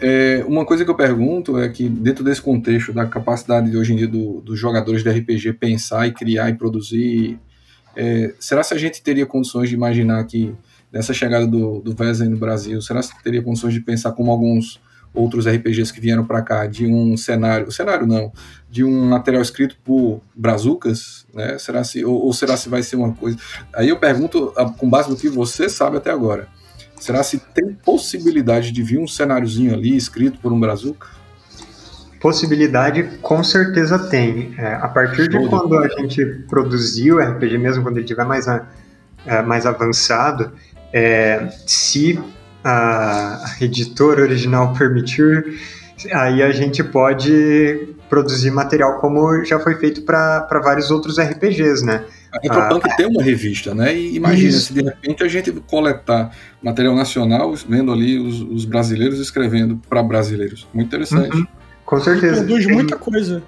É, 0.00 0.44
uma 0.46 0.66
coisa 0.66 0.84
que 0.84 0.90
eu 0.90 0.94
pergunto 0.94 1.58
é 1.58 1.68
que, 1.68 1.88
dentro 1.88 2.22
desse 2.22 2.42
contexto 2.42 2.92
da 2.92 3.06
capacidade 3.06 3.70
de 3.70 3.76
hoje 3.76 3.94
em 3.94 3.96
dia 3.96 4.08
do, 4.08 4.40
dos 4.42 4.58
jogadores 4.58 5.02
de 5.02 5.10
RPG 5.10 5.54
pensar 5.54 6.06
e 6.06 6.12
criar 6.12 6.50
e 6.50 6.54
produzir, 6.54 7.38
é, 7.96 8.34
será 8.38 8.62
se 8.62 8.74
a 8.74 8.78
gente 8.78 9.02
teria 9.02 9.24
condições 9.24 9.70
de 9.70 9.74
imaginar 9.74 10.22
que, 10.24 10.54
nessa 10.92 11.14
chegada 11.14 11.46
do, 11.46 11.80
do 11.80 11.94
Vezem 11.94 12.28
no 12.28 12.36
Brasil, 12.36 12.80
será 12.82 13.00
se 13.00 13.10
teria 13.22 13.42
condições 13.42 13.72
de 13.72 13.80
pensar 13.80 14.12
como 14.12 14.30
alguns 14.30 14.78
outros 15.16 15.46
RPGs 15.48 15.92
que 15.92 16.00
vieram 16.00 16.24
para 16.24 16.42
cá 16.42 16.66
de 16.66 16.86
um 16.86 17.16
cenário, 17.16 17.72
cenário 17.72 18.06
não, 18.06 18.30
de 18.70 18.84
um 18.84 19.06
material 19.06 19.42
escrito 19.42 19.76
por 19.82 20.20
brazucas, 20.34 21.26
né? 21.34 21.58
Será 21.58 21.82
se 21.82 22.04
ou, 22.04 22.26
ou 22.26 22.32
será 22.32 22.56
se 22.56 22.68
vai 22.68 22.82
ser 22.82 22.96
uma 22.96 23.12
coisa? 23.12 23.38
Aí 23.74 23.88
eu 23.88 23.98
pergunto 23.98 24.52
com 24.78 24.88
base 24.88 25.10
no 25.10 25.16
que 25.16 25.28
você 25.28 25.68
sabe 25.68 25.96
até 25.96 26.10
agora. 26.10 26.48
Será 27.00 27.22
se 27.22 27.38
tem 27.38 27.72
possibilidade 27.72 28.72
de 28.72 28.82
vir 28.82 28.98
um 28.98 29.06
cenáriozinho 29.06 29.74
ali 29.74 29.96
escrito 29.96 30.38
por 30.38 30.52
um 30.52 30.60
brazuca? 30.60 31.08
Possibilidade 32.20 33.18
com 33.20 33.44
certeza 33.44 33.98
tem. 33.98 34.54
É, 34.58 34.74
a 34.74 34.88
partir 34.88 35.28
de 35.28 35.48
quando 35.48 35.78
a 35.78 35.88
gente 35.88 36.24
produziu 36.48 37.16
o 37.16 37.20
RPG, 37.20 37.58
mesmo 37.58 37.82
quando 37.82 37.98
ele 37.98 38.04
estiver 38.04 38.24
mais, 38.24 38.48
a, 38.48 38.66
é, 39.26 39.42
mais 39.42 39.66
avançado, 39.66 40.52
é, 40.92 41.48
se 41.66 42.18
a 42.68 43.56
editora 43.60 44.22
original 44.22 44.72
permitir, 44.72 45.44
aí 46.12 46.42
a 46.42 46.50
gente 46.50 46.82
pode 46.82 47.94
produzir 48.10 48.50
material 48.50 48.98
como 48.98 49.44
já 49.44 49.60
foi 49.60 49.76
feito 49.76 50.02
para 50.02 50.60
vários 50.64 50.90
outros 50.90 51.18
RPGs, 51.18 51.84
né? 51.84 52.04
A 52.32 52.38
Retropunk 52.42 52.90
ah, 52.90 52.96
tem 52.96 53.06
uma 53.06 53.22
revista, 53.22 53.72
né? 53.74 53.94
E 53.94 54.16
imagina 54.16 54.48
isso. 54.48 54.60
se 54.66 54.74
de 54.74 54.82
repente 54.82 55.22
a 55.22 55.28
gente 55.28 55.52
coletar 55.52 56.32
material 56.60 56.94
nacional, 56.96 57.54
vendo 57.68 57.92
ali 57.92 58.18
os, 58.18 58.40
os 58.42 58.64
brasileiros 58.64 59.20
escrevendo 59.20 59.80
para 59.88 60.02
brasileiros. 60.02 60.66
Muito 60.74 60.88
interessante. 60.88 61.36
Uhum, 61.36 61.46
com 61.84 62.00
certeza. 62.00 62.44
Produz 62.44 62.66
muita 62.66 62.96
coisa. 62.96 63.42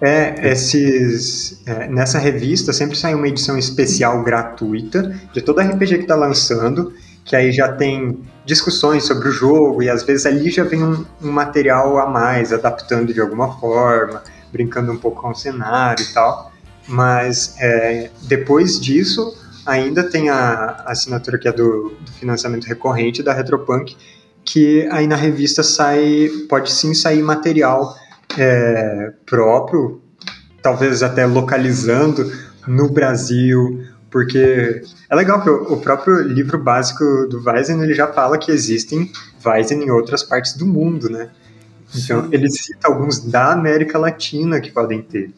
É, 0.00 0.50
esses, 0.50 1.62
é, 1.66 1.88
nessa 1.88 2.18
revista 2.18 2.72
sempre 2.72 2.96
sai 2.96 3.14
uma 3.14 3.28
edição 3.28 3.58
especial 3.58 4.22
gratuita 4.22 5.14
de 5.32 5.40
todo 5.40 5.60
RPG 5.60 5.96
que 5.96 6.02
está 6.02 6.16
lançando 6.16 6.92
que 7.24 7.34
aí 7.34 7.50
já 7.50 7.72
tem 7.72 8.18
discussões 8.44 9.04
sobre 9.04 9.28
o 9.28 9.32
jogo 9.32 9.82
e 9.82 9.88
às 9.88 10.02
vezes 10.02 10.26
ali 10.26 10.50
já 10.50 10.64
vem 10.64 10.82
um, 10.82 11.04
um 11.22 11.30
material 11.30 11.98
a 11.98 12.06
mais, 12.06 12.52
adaptando 12.52 13.12
de 13.12 13.20
alguma 13.20 13.58
forma, 13.58 14.22
brincando 14.52 14.92
um 14.92 14.96
pouco 14.96 15.22
com 15.22 15.30
o 15.30 15.34
cenário 15.34 16.04
e 16.04 16.12
tal. 16.12 16.52
Mas 16.86 17.56
é, 17.58 18.10
depois 18.22 18.78
disso, 18.78 19.34
ainda 19.64 20.04
tem 20.04 20.28
a, 20.28 20.82
a 20.84 20.92
assinatura 20.92 21.38
que 21.38 21.48
é 21.48 21.52
do, 21.52 21.94
do, 22.00 22.12
financiamento 22.12 22.64
recorrente 22.64 23.22
da 23.22 23.32
Retropunk, 23.32 23.96
que 24.44 24.86
aí 24.90 25.06
na 25.06 25.16
revista 25.16 25.62
sai, 25.62 26.28
pode 26.48 26.70
sim 26.70 26.92
sair 26.92 27.22
material 27.22 27.96
é, 28.36 29.12
próprio, 29.24 30.02
talvez 30.62 31.02
até 31.02 31.24
localizando 31.24 32.30
no 32.66 32.90
Brasil 32.90 33.82
porque 34.14 34.80
é 35.10 35.16
legal 35.16 35.42
que 35.42 35.50
o, 35.50 35.76
próprio 35.78 36.22
livro 36.22 36.56
básico 36.56 37.04
do 37.28 37.42
Weizen 37.44 37.82
ele 37.82 37.94
já 37.94 38.06
fala 38.06 38.38
que 38.38 38.52
existem 38.52 39.10
Weizen 39.44 39.82
em 39.82 39.90
outras 39.90 40.22
partes 40.22 40.56
do 40.56 40.64
mundo, 40.64 41.10
né? 41.10 41.30
Então 41.92 42.22
Sim. 42.22 42.28
ele 42.30 42.48
cita 42.48 42.86
alguns 42.86 43.18
da 43.18 43.50
América 43.50 43.98
Latina 43.98 44.60
que 44.60 44.70
podem 44.70 45.02
ter. 45.02 45.32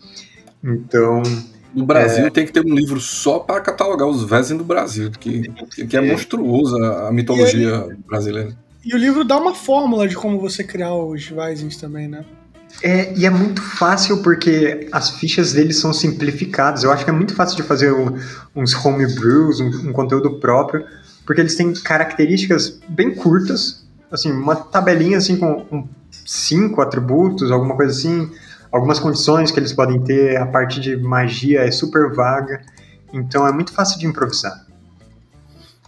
Então 0.62 1.22
No 1.72 1.86
Brasil 1.86 2.26
é... 2.26 2.30
tem 2.30 2.44
que 2.44 2.52
ter 2.52 2.60
um 2.60 2.74
livro 2.74 3.00
só 3.00 3.38
para 3.38 3.62
catalogar 3.62 4.06
os 4.08 4.22
Vezem 4.24 4.58
do 4.58 4.64
Brasil, 4.64 5.10
porque, 5.10 5.50
porque 5.74 5.96
é 5.96 6.00
monstruosa 6.02 7.08
a 7.08 7.10
mitologia 7.10 7.86
ele... 7.86 7.96
brasileira. 8.06 8.54
E 8.84 8.94
o 8.94 8.98
livro 8.98 9.24
dá 9.24 9.38
uma 9.38 9.54
fórmula 9.54 10.06
de 10.06 10.14
como 10.14 10.38
você 10.38 10.62
criar 10.62 10.94
os 10.94 11.26
Vezens 11.26 11.78
também, 11.78 12.08
né? 12.08 12.26
É, 12.82 13.14
e 13.16 13.24
é 13.24 13.30
muito 13.30 13.62
fácil 13.62 14.22
porque 14.22 14.88
as 14.92 15.10
fichas 15.10 15.52
deles 15.52 15.78
são 15.78 15.92
simplificadas. 15.92 16.84
Eu 16.84 16.92
acho 16.92 17.04
que 17.04 17.10
é 17.10 17.12
muito 17.12 17.34
fácil 17.34 17.56
de 17.56 17.62
fazer 17.62 17.92
um, 17.92 18.16
uns 18.54 18.74
homebrews, 18.74 19.60
um, 19.60 19.88
um 19.88 19.92
conteúdo 19.92 20.38
próprio, 20.38 20.84
porque 21.24 21.40
eles 21.40 21.56
têm 21.56 21.72
características 21.72 22.78
bem 22.88 23.14
curtas, 23.14 23.86
assim, 24.10 24.30
uma 24.30 24.54
tabelinha 24.54 25.18
assim 25.18 25.36
com, 25.36 25.64
com 25.64 25.88
cinco 26.10 26.80
atributos, 26.80 27.50
alguma 27.50 27.74
coisa 27.74 27.92
assim, 27.92 28.30
algumas 28.70 28.98
condições 28.98 29.50
que 29.50 29.58
eles 29.58 29.72
podem 29.72 30.00
ter, 30.02 30.36
a 30.36 30.46
parte 30.46 30.80
de 30.80 30.96
magia 30.96 31.62
é 31.62 31.70
super 31.70 32.14
vaga, 32.14 32.62
então 33.12 33.46
é 33.46 33.52
muito 33.52 33.72
fácil 33.72 33.98
de 33.98 34.06
improvisar. 34.06 34.66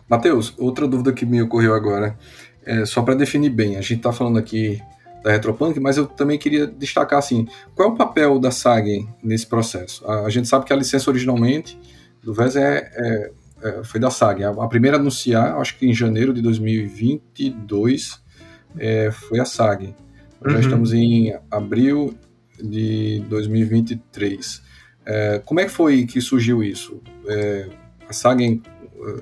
Matheus, 0.08 0.54
outra 0.56 0.88
dúvida 0.88 1.12
que 1.12 1.26
me 1.26 1.42
ocorreu 1.42 1.74
agora, 1.74 2.16
é 2.64 2.84
só 2.84 3.02
para 3.02 3.14
definir 3.14 3.50
bem, 3.50 3.76
a 3.76 3.80
gente 3.80 3.98
está 3.98 4.12
falando 4.12 4.38
aqui 4.38 4.80
da 5.22 5.32
Retropunk, 5.32 5.78
mas 5.80 5.96
eu 5.96 6.06
também 6.06 6.38
queria 6.38 6.66
destacar 6.66 7.18
assim, 7.18 7.46
qual 7.74 7.90
é 7.90 7.92
o 7.92 7.96
papel 7.96 8.38
da 8.38 8.50
Sagen 8.50 9.08
nesse 9.22 9.46
processo? 9.46 10.06
A, 10.06 10.26
a 10.26 10.30
gente 10.30 10.48
sabe 10.48 10.64
que 10.64 10.72
a 10.72 10.76
licença 10.76 11.10
originalmente 11.10 11.78
do 12.22 12.32
VES 12.32 12.56
é, 12.56 12.90
é, 12.94 13.32
é, 13.62 13.84
foi 13.84 14.00
da 14.00 14.10
Sagen. 14.10 14.44
A, 14.44 14.50
a, 14.50 14.68
primeira 14.68 14.96
a 14.96 15.00
anunciar, 15.00 15.56
acho 15.58 15.78
que 15.78 15.86
em 15.86 15.94
janeiro 15.94 16.32
de 16.32 16.42
2022, 16.42 18.20
é, 18.78 19.10
foi 19.10 19.40
a 19.40 19.44
Sagen. 19.44 19.94
Uhum. 20.44 20.52
Já 20.52 20.60
estamos 20.60 20.92
em 20.92 21.36
abril 21.50 22.14
de 22.62 23.20
2023. 23.28 24.62
É, 25.04 25.42
como 25.44 25.60
é 25.60 25.64
que 25.64 25.70
foi 25.70 26.06
que 26.06 26.20
surgiu 26.20 26.62
isso? 26.62 27.00
É, 27.26 27.68
a 28.08 28.12
Sagen 28.12 28.62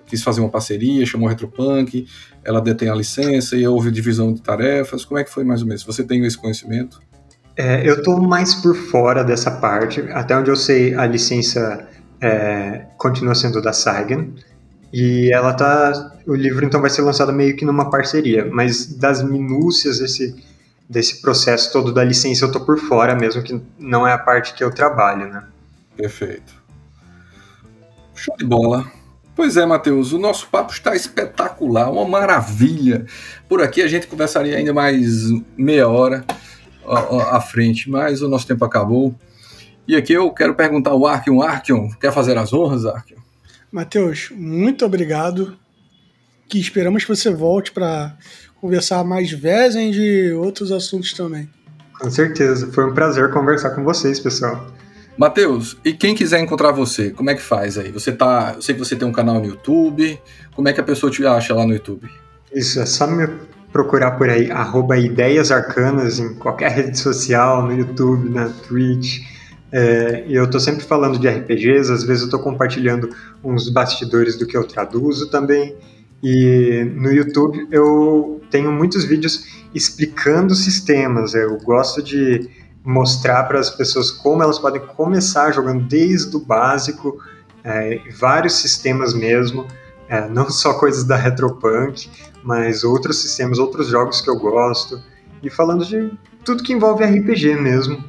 quis 0.07 0.23
fazer 0.23 0.41
uma 0.41 0.49
parceria, 0.49 1.05
chamou 1.07 1.29
a 1.29 1.31
Retropunk, 1.31 2.07
ela 2.45 2.61
detém 2.61 2.89
a 2.89 2.95
licença 2.95 3.57
e 3.57 3.67
houve 3.67 3.91
divisão 3.91 4.33
de 4.33 4.41
tarefas. 4.41 5.05
Como 5.05 5.19
é 5.19 5.25
que 5.25 5.31
foi 5.31 5.45
mais 5.45 5.63
ou 5.63 5.67
menos? 5.67 5.83
Você 5.85 6.05
tem 6.05 6.25
esse 6.25 6.39
conhecimento? 6.39 7.01
É, 7.57 7.89
eu 7.89 7.97
estou 7.97 8.21
mais 8.21 8.55
por 8.55 8.77
fora 8.77 9.25
dessa 9.25 9.51
parte. 9.51 10.01
Até 10.13 10.37
onde 10.37 10.51
eu 10.51 10.57
sei, 10.57 10.95
a 10.95 11.07
licença 11.07 11.89
é, 12.21 12.87
continua 12.99 13.35
sendo 13.35 13.63
da 13.63 13.73
Sagan. 13.73 14.29
E 14.93 15.31
ela 15.33 15.55
tá. 15.55 16.13
O 16.27 16.35
livro 16.35 16.65
então 16.65 16.81
vai 16.81 16.91
ser 16.91 17.03
lançado 17.03 17.33
meio 17.33 17.57
que 17.57 17.65
numa 17.65 17.91
parceria. 17.91 18.49
Mas 18.51 18.87
das 18.87 19.23
minúcias 19.23 19.99
desse, 19.99 20.37
desse 20.89 21.21
processo 21.23 21.73
todo 21.73 21.93
da 21.93 22.05
licença 22.05 22.45
eu 22.45 22.53
tô 22.53 22.61
por 22.61 22.79
fora, 22.79 23.15
mesmo 23.15 23.43
que 23.43 23.61
não 23.79 24.07
é 24.07 24.13
a 24.13 24.19
parte 24.19 24.55
que 24.55 24.63
eu 24.63 24.71
trabalho, 24.71 25.29
né? 25.29 25.45
Perfeito. 25.97 26.55
Show 28.15 28.37
de 28.37 28.45
bola. 28.45 28.91
Pois 29.37 29.59
é, 29.59 29.67
Matheus, 29.67 30.15
o 30.15 30.19
nosso 30.19 30.49
papo 30.49 30.73
está 30.73 30.97
espetacular, 30.97 31.91
uma 31.93 32.09
maravilha. 32.09 33.05
Por 33.47 33.61
aqui 33.61 33.83
a 33.83 33.87
gente 33.87 34.07
conversaria 34.07 34.57
ainda 34.57 34.73
mais 34.73 35.27
meia 35.59 35.87
hora 35.87 36.25
à 37.31 37.39
frente, 37.39 37.91
mas 37.91 38.23
o 38.23 38.29
nosso 38.29 38.47
tempo 38.47 38.65
acabou. 38.65 39.15
E 39.87 39.95
aqui 39.95 40.15
eu 40.15 40.31
quero 40.31 40.55
perguntar 40.55 40.93
ao 40.93 41.07
Arkion. 41.07 41.43
Arkion, 41.43 41.91
quer 42.01 42.13
fazer 42.15 42.39
as 42.39 42.55
honras, 42.55 42.87
Arkion? 42.87 43.19
Matheus, 43.71 44.31
muito 44.35 44.87
obrigado. 44.87 45.55
Que 46.49 46.59
esperamos 46.59 47.05
que 47.05 47.15
você 47.15 47.29
volte 47.29 47.73
para 47.73 48.17
conversar 48.59 49.05
mais 49.05 49.31
vezes 49.31 49.95
de 49.95 50.33
outros 50.33 50.73
assuntos 50.73 51.13
também. 51.13 51.47
Com 52.01 52.11
certeza, 52.11 52.73
foi 52.73 52.91
um 52.91 52.95
prazer 52.95 53.31
conversar 53.31 53.71
com 53.71 53.85
vocês, 53.85 54.19
pessoal. 54.19 54.67
Matheus, 55.17 55.77
e 55.85 55.93
quem 55.93 56.15
quiser 56.15 56.41
encontrar 56.41 56.73
você, 56.73 57.11
como 57.11 57.31
é 57.31 57.35
que 57.35 57.43
faz 57.43 57.79
aí? 57.79 57.91
Você 57.91 58.13
tá. 58.13 58.53
Eu 58.57 58.63
sei 58.63 58.75
que 58.75 58.79
você 58.79 58.95
tem 58.95 59.09
um 59.09 59.13
canal 59.13 59.41
no 59.41 59.47
YouTube. 59.47 60.21
Como 60.55 60.69
é 60.69 60.73
que 60.73 60.81
a 60.81 60.85
pessoa 60.85 61.11
te 61.11 61.25
acha 61.27 61.55
lá 61.55 61.67
no 61.67 61.73
YouTube? 61.73 62.09
Isso, 62.53 62.81
é 62.81 62.87
só 62.87 63.07
me 63.07 63.27
procurar 63.73 64.13
por 64.13 64.31
aí, 64.31 64.51
arroba 64.51 64.97
Ideias 64.97 65.51
Arcanas 65.51 66.19
em 66.19 66.35
qualquer 66.35 66.71
rede 66.71 66.99
social, 66.99 67.63
no 67.63 67.73
YouTube, 67.73 68.31
na 68.31 68.49
Twitch. 68.49 69.21
É, 69.73 70.25
eu 70.29 70.45
estou 70.45 70.61
sempre 70.61 70.85
falando 70.85 71.19
de 71.19 71.29
RPGs, 71.29 71.93
às 71.93 72.05
vezes 72.05 72.23
eu 72.23 72.27
estou 72.27 72.41
compartilhando 72.41 73.11
uns 73.43 73.69
bastidores 73.69 74.39
do 74.39 74.47
que 74.47 74.57
eu 74.57 74.65
traduzo 74.65 75.31
também. 75.31 75.75
E 76.23 76.91
no 76.95 77.13
YouTube 77.13 77.69
eu 77.71 78.41
tenho 78.51 78.73
muitos 78.73 79.05
vídeos 79.05 79.45
explicando 79.75 80.55
sistemas. 80.55 81.35
Eu 81.35 81.59
gosto 81.59 82.03
de 82.03 82.49
mostrar 82.87 83.43
para 83.43 83.59
as 83.59 83.69
pessoas 83.69 84.13
como 84.13 84.45
elas 84.45 84.61
podem 84.61 84.81
começar 84.81 85.51
jogando 85.51 85.83
desde 85.89 86.37
o 86.37 86.39
básico, 86.39 87.21
é, 87.65 88.01
vários 88.17 88.55
sistemas 88.55 89.13
mesmo, 89.13 89.67
é, 90.09 90.29
não 90.29 90.49
só 90.49 90.75
coisas 90.75 91.03
da 91.03 91.17
Retropunk, 91.17 92.09
mas 92.45 92.85
outros 92.85 93.21
sistemas, 93.21 93.59
outros 93.59 93.89
jogos 93.89 94.21
que 94.21 94.31
eu 94.31 94.39
gosto, 94.39 95.03
e 95.43 95.51
falando 95.51 95.85
de 95.85 96.17
tudo 96.45 96.63
que 96.63 96.73
envolve 96.73 97.05
RPG 97.05 97.57
mesmo, 97.57 98.03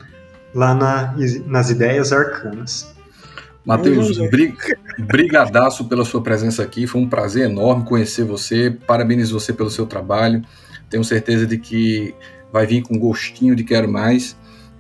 lá 0.54 0.76
na, 0.76 1.16
nas 1.48 1.72
ideias 1.72 2.14
arcanas. 2.14 2.96
Matheus, 3.66 4.18
brigadaço 5.00 5.86
pela 5.86 6.06
sua 6.06 6.22
presença 6.22 6.62
aqui, 6.62 6.86
foi 6.86 7.02
um 7.02 7.10
prazer 7.10 7.50
enorme 7.50 7.84
conhecer 7.84 8.24
você, 8.24 8.70
parabenizo 8.86 9.38
você 9.38 9.52
pelo 9.52 9.72
seu 9.72 9.88
trabalho, 9.88 10.44
tenho 10.88 11.04
certeza 11.04 11.48
de 11.48 11.58
que 11.58 12.14
vai 12.54 12.68
vir 12.68 12.84
com 12.84 12.98
gostinho 12.98 13.56
de 13.56 13.64
quero 13.64 13.92
mais, 13.92 14.38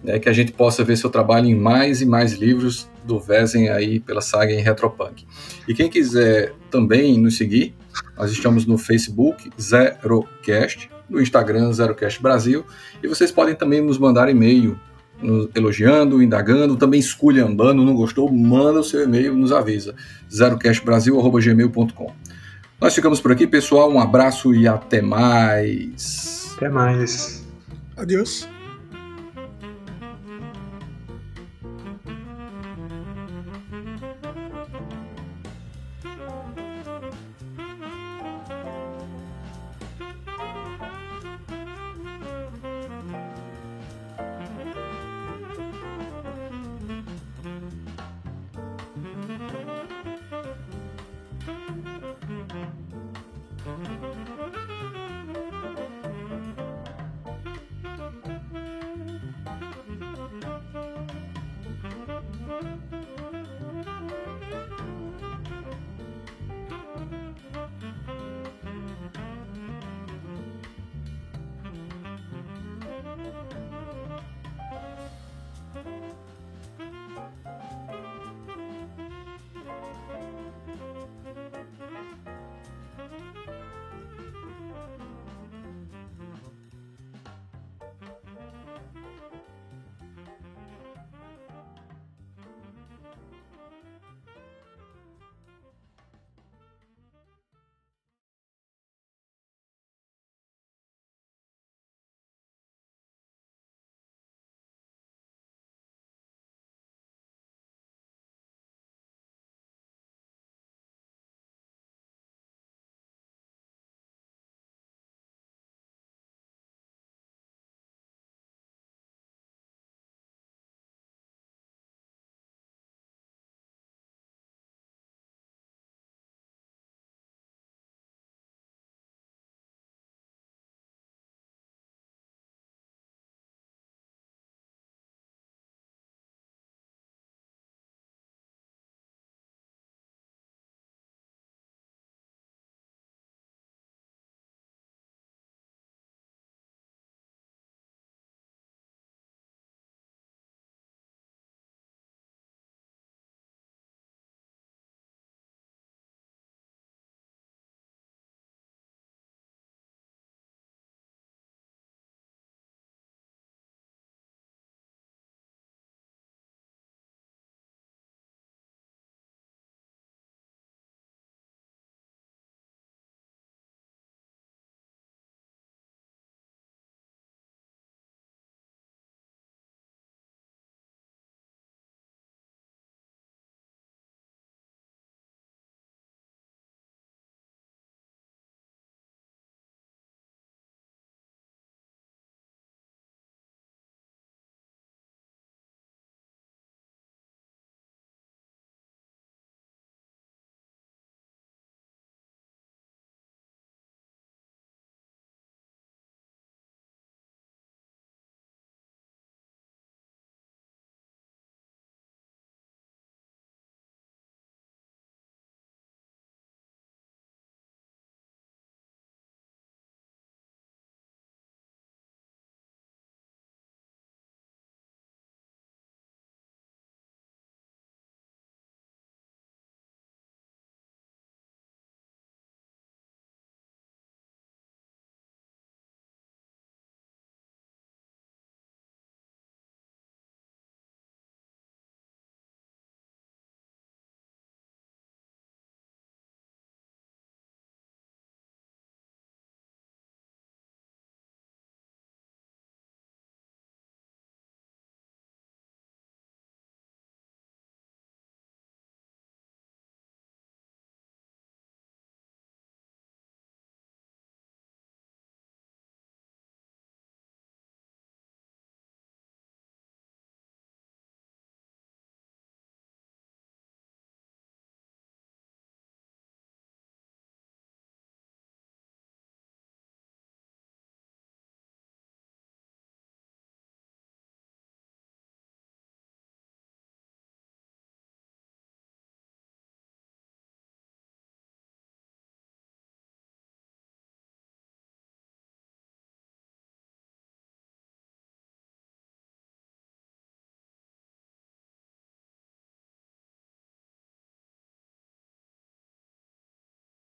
né, 0.07 0.17
que 0.19 0.29
a 0.29 0.33
gente 0.33 0.53
possa 0.53 0.85
ver 0.85 0.95
seu 0.95 1.09
trabalho 1.09 1.47
em 1.47 1.55
mais 1.55 2.01
e 2.01 2.05
mais 2.05 2.31
livros 2.31 2.89
do 3.03 3.19
Vezem 3.19 3.67
aí 3.69 3.99
pela 3.99 4.21
saga 4.21 4.53
em 4.53 4.61
Retropunk. 4.61 5.27
E 5.67 5.73
quem 5.73 5.89
quiser 5.89 6.53
também 6.71 7.19
nos 7.19 7.35
seguir, 7.35 7.75
nós 8.17 8.31
estamos 8.31 8.65
no 8.65 8.77
Facebook 8.77 9.51
Zerocast, 9.59 10.89
no 11.09 11.21
Instagram 11.21 11.73
Zerocast 11.73 12.21
Brasil, 12.21 12.65
e 13.03 13.07
vocês 13.07 13.31
podem 13.31 13.53
também 13.53 13.81
nos 13.81 13.97
mandar 13.97 14.29
e-mail 14.29 14.79
elogiando, 15.53 16.21
indagando, 16.21 16.77
também 16.77 16.99
esculhambando, 16.99 17.83
não 17.83 17.95
gostou, 17.95 18.31
manda 18.31 18.79
o 18.79 18.83
seu 18.83 19.03
e-mail, 19.03 19.35
nos 19.35 19.51
avisa. 19.51 19.93
zerocastbrasil.gmail.com 20.31 22.13
Nós 22.79 22.93
ficamos 22.93 23.19
por 23.19 23.31
aqui, 23.31 23.47
pessoal. 23.47 23.91
Um 23.91 23.99
abraço 23.99 24.53
e 24.53 24.67
até 24.67 25.01
mais. 25.01 26.53
Até 26.55 26.69
mais. 26.69 27.43
Adeus. 27.97 28.47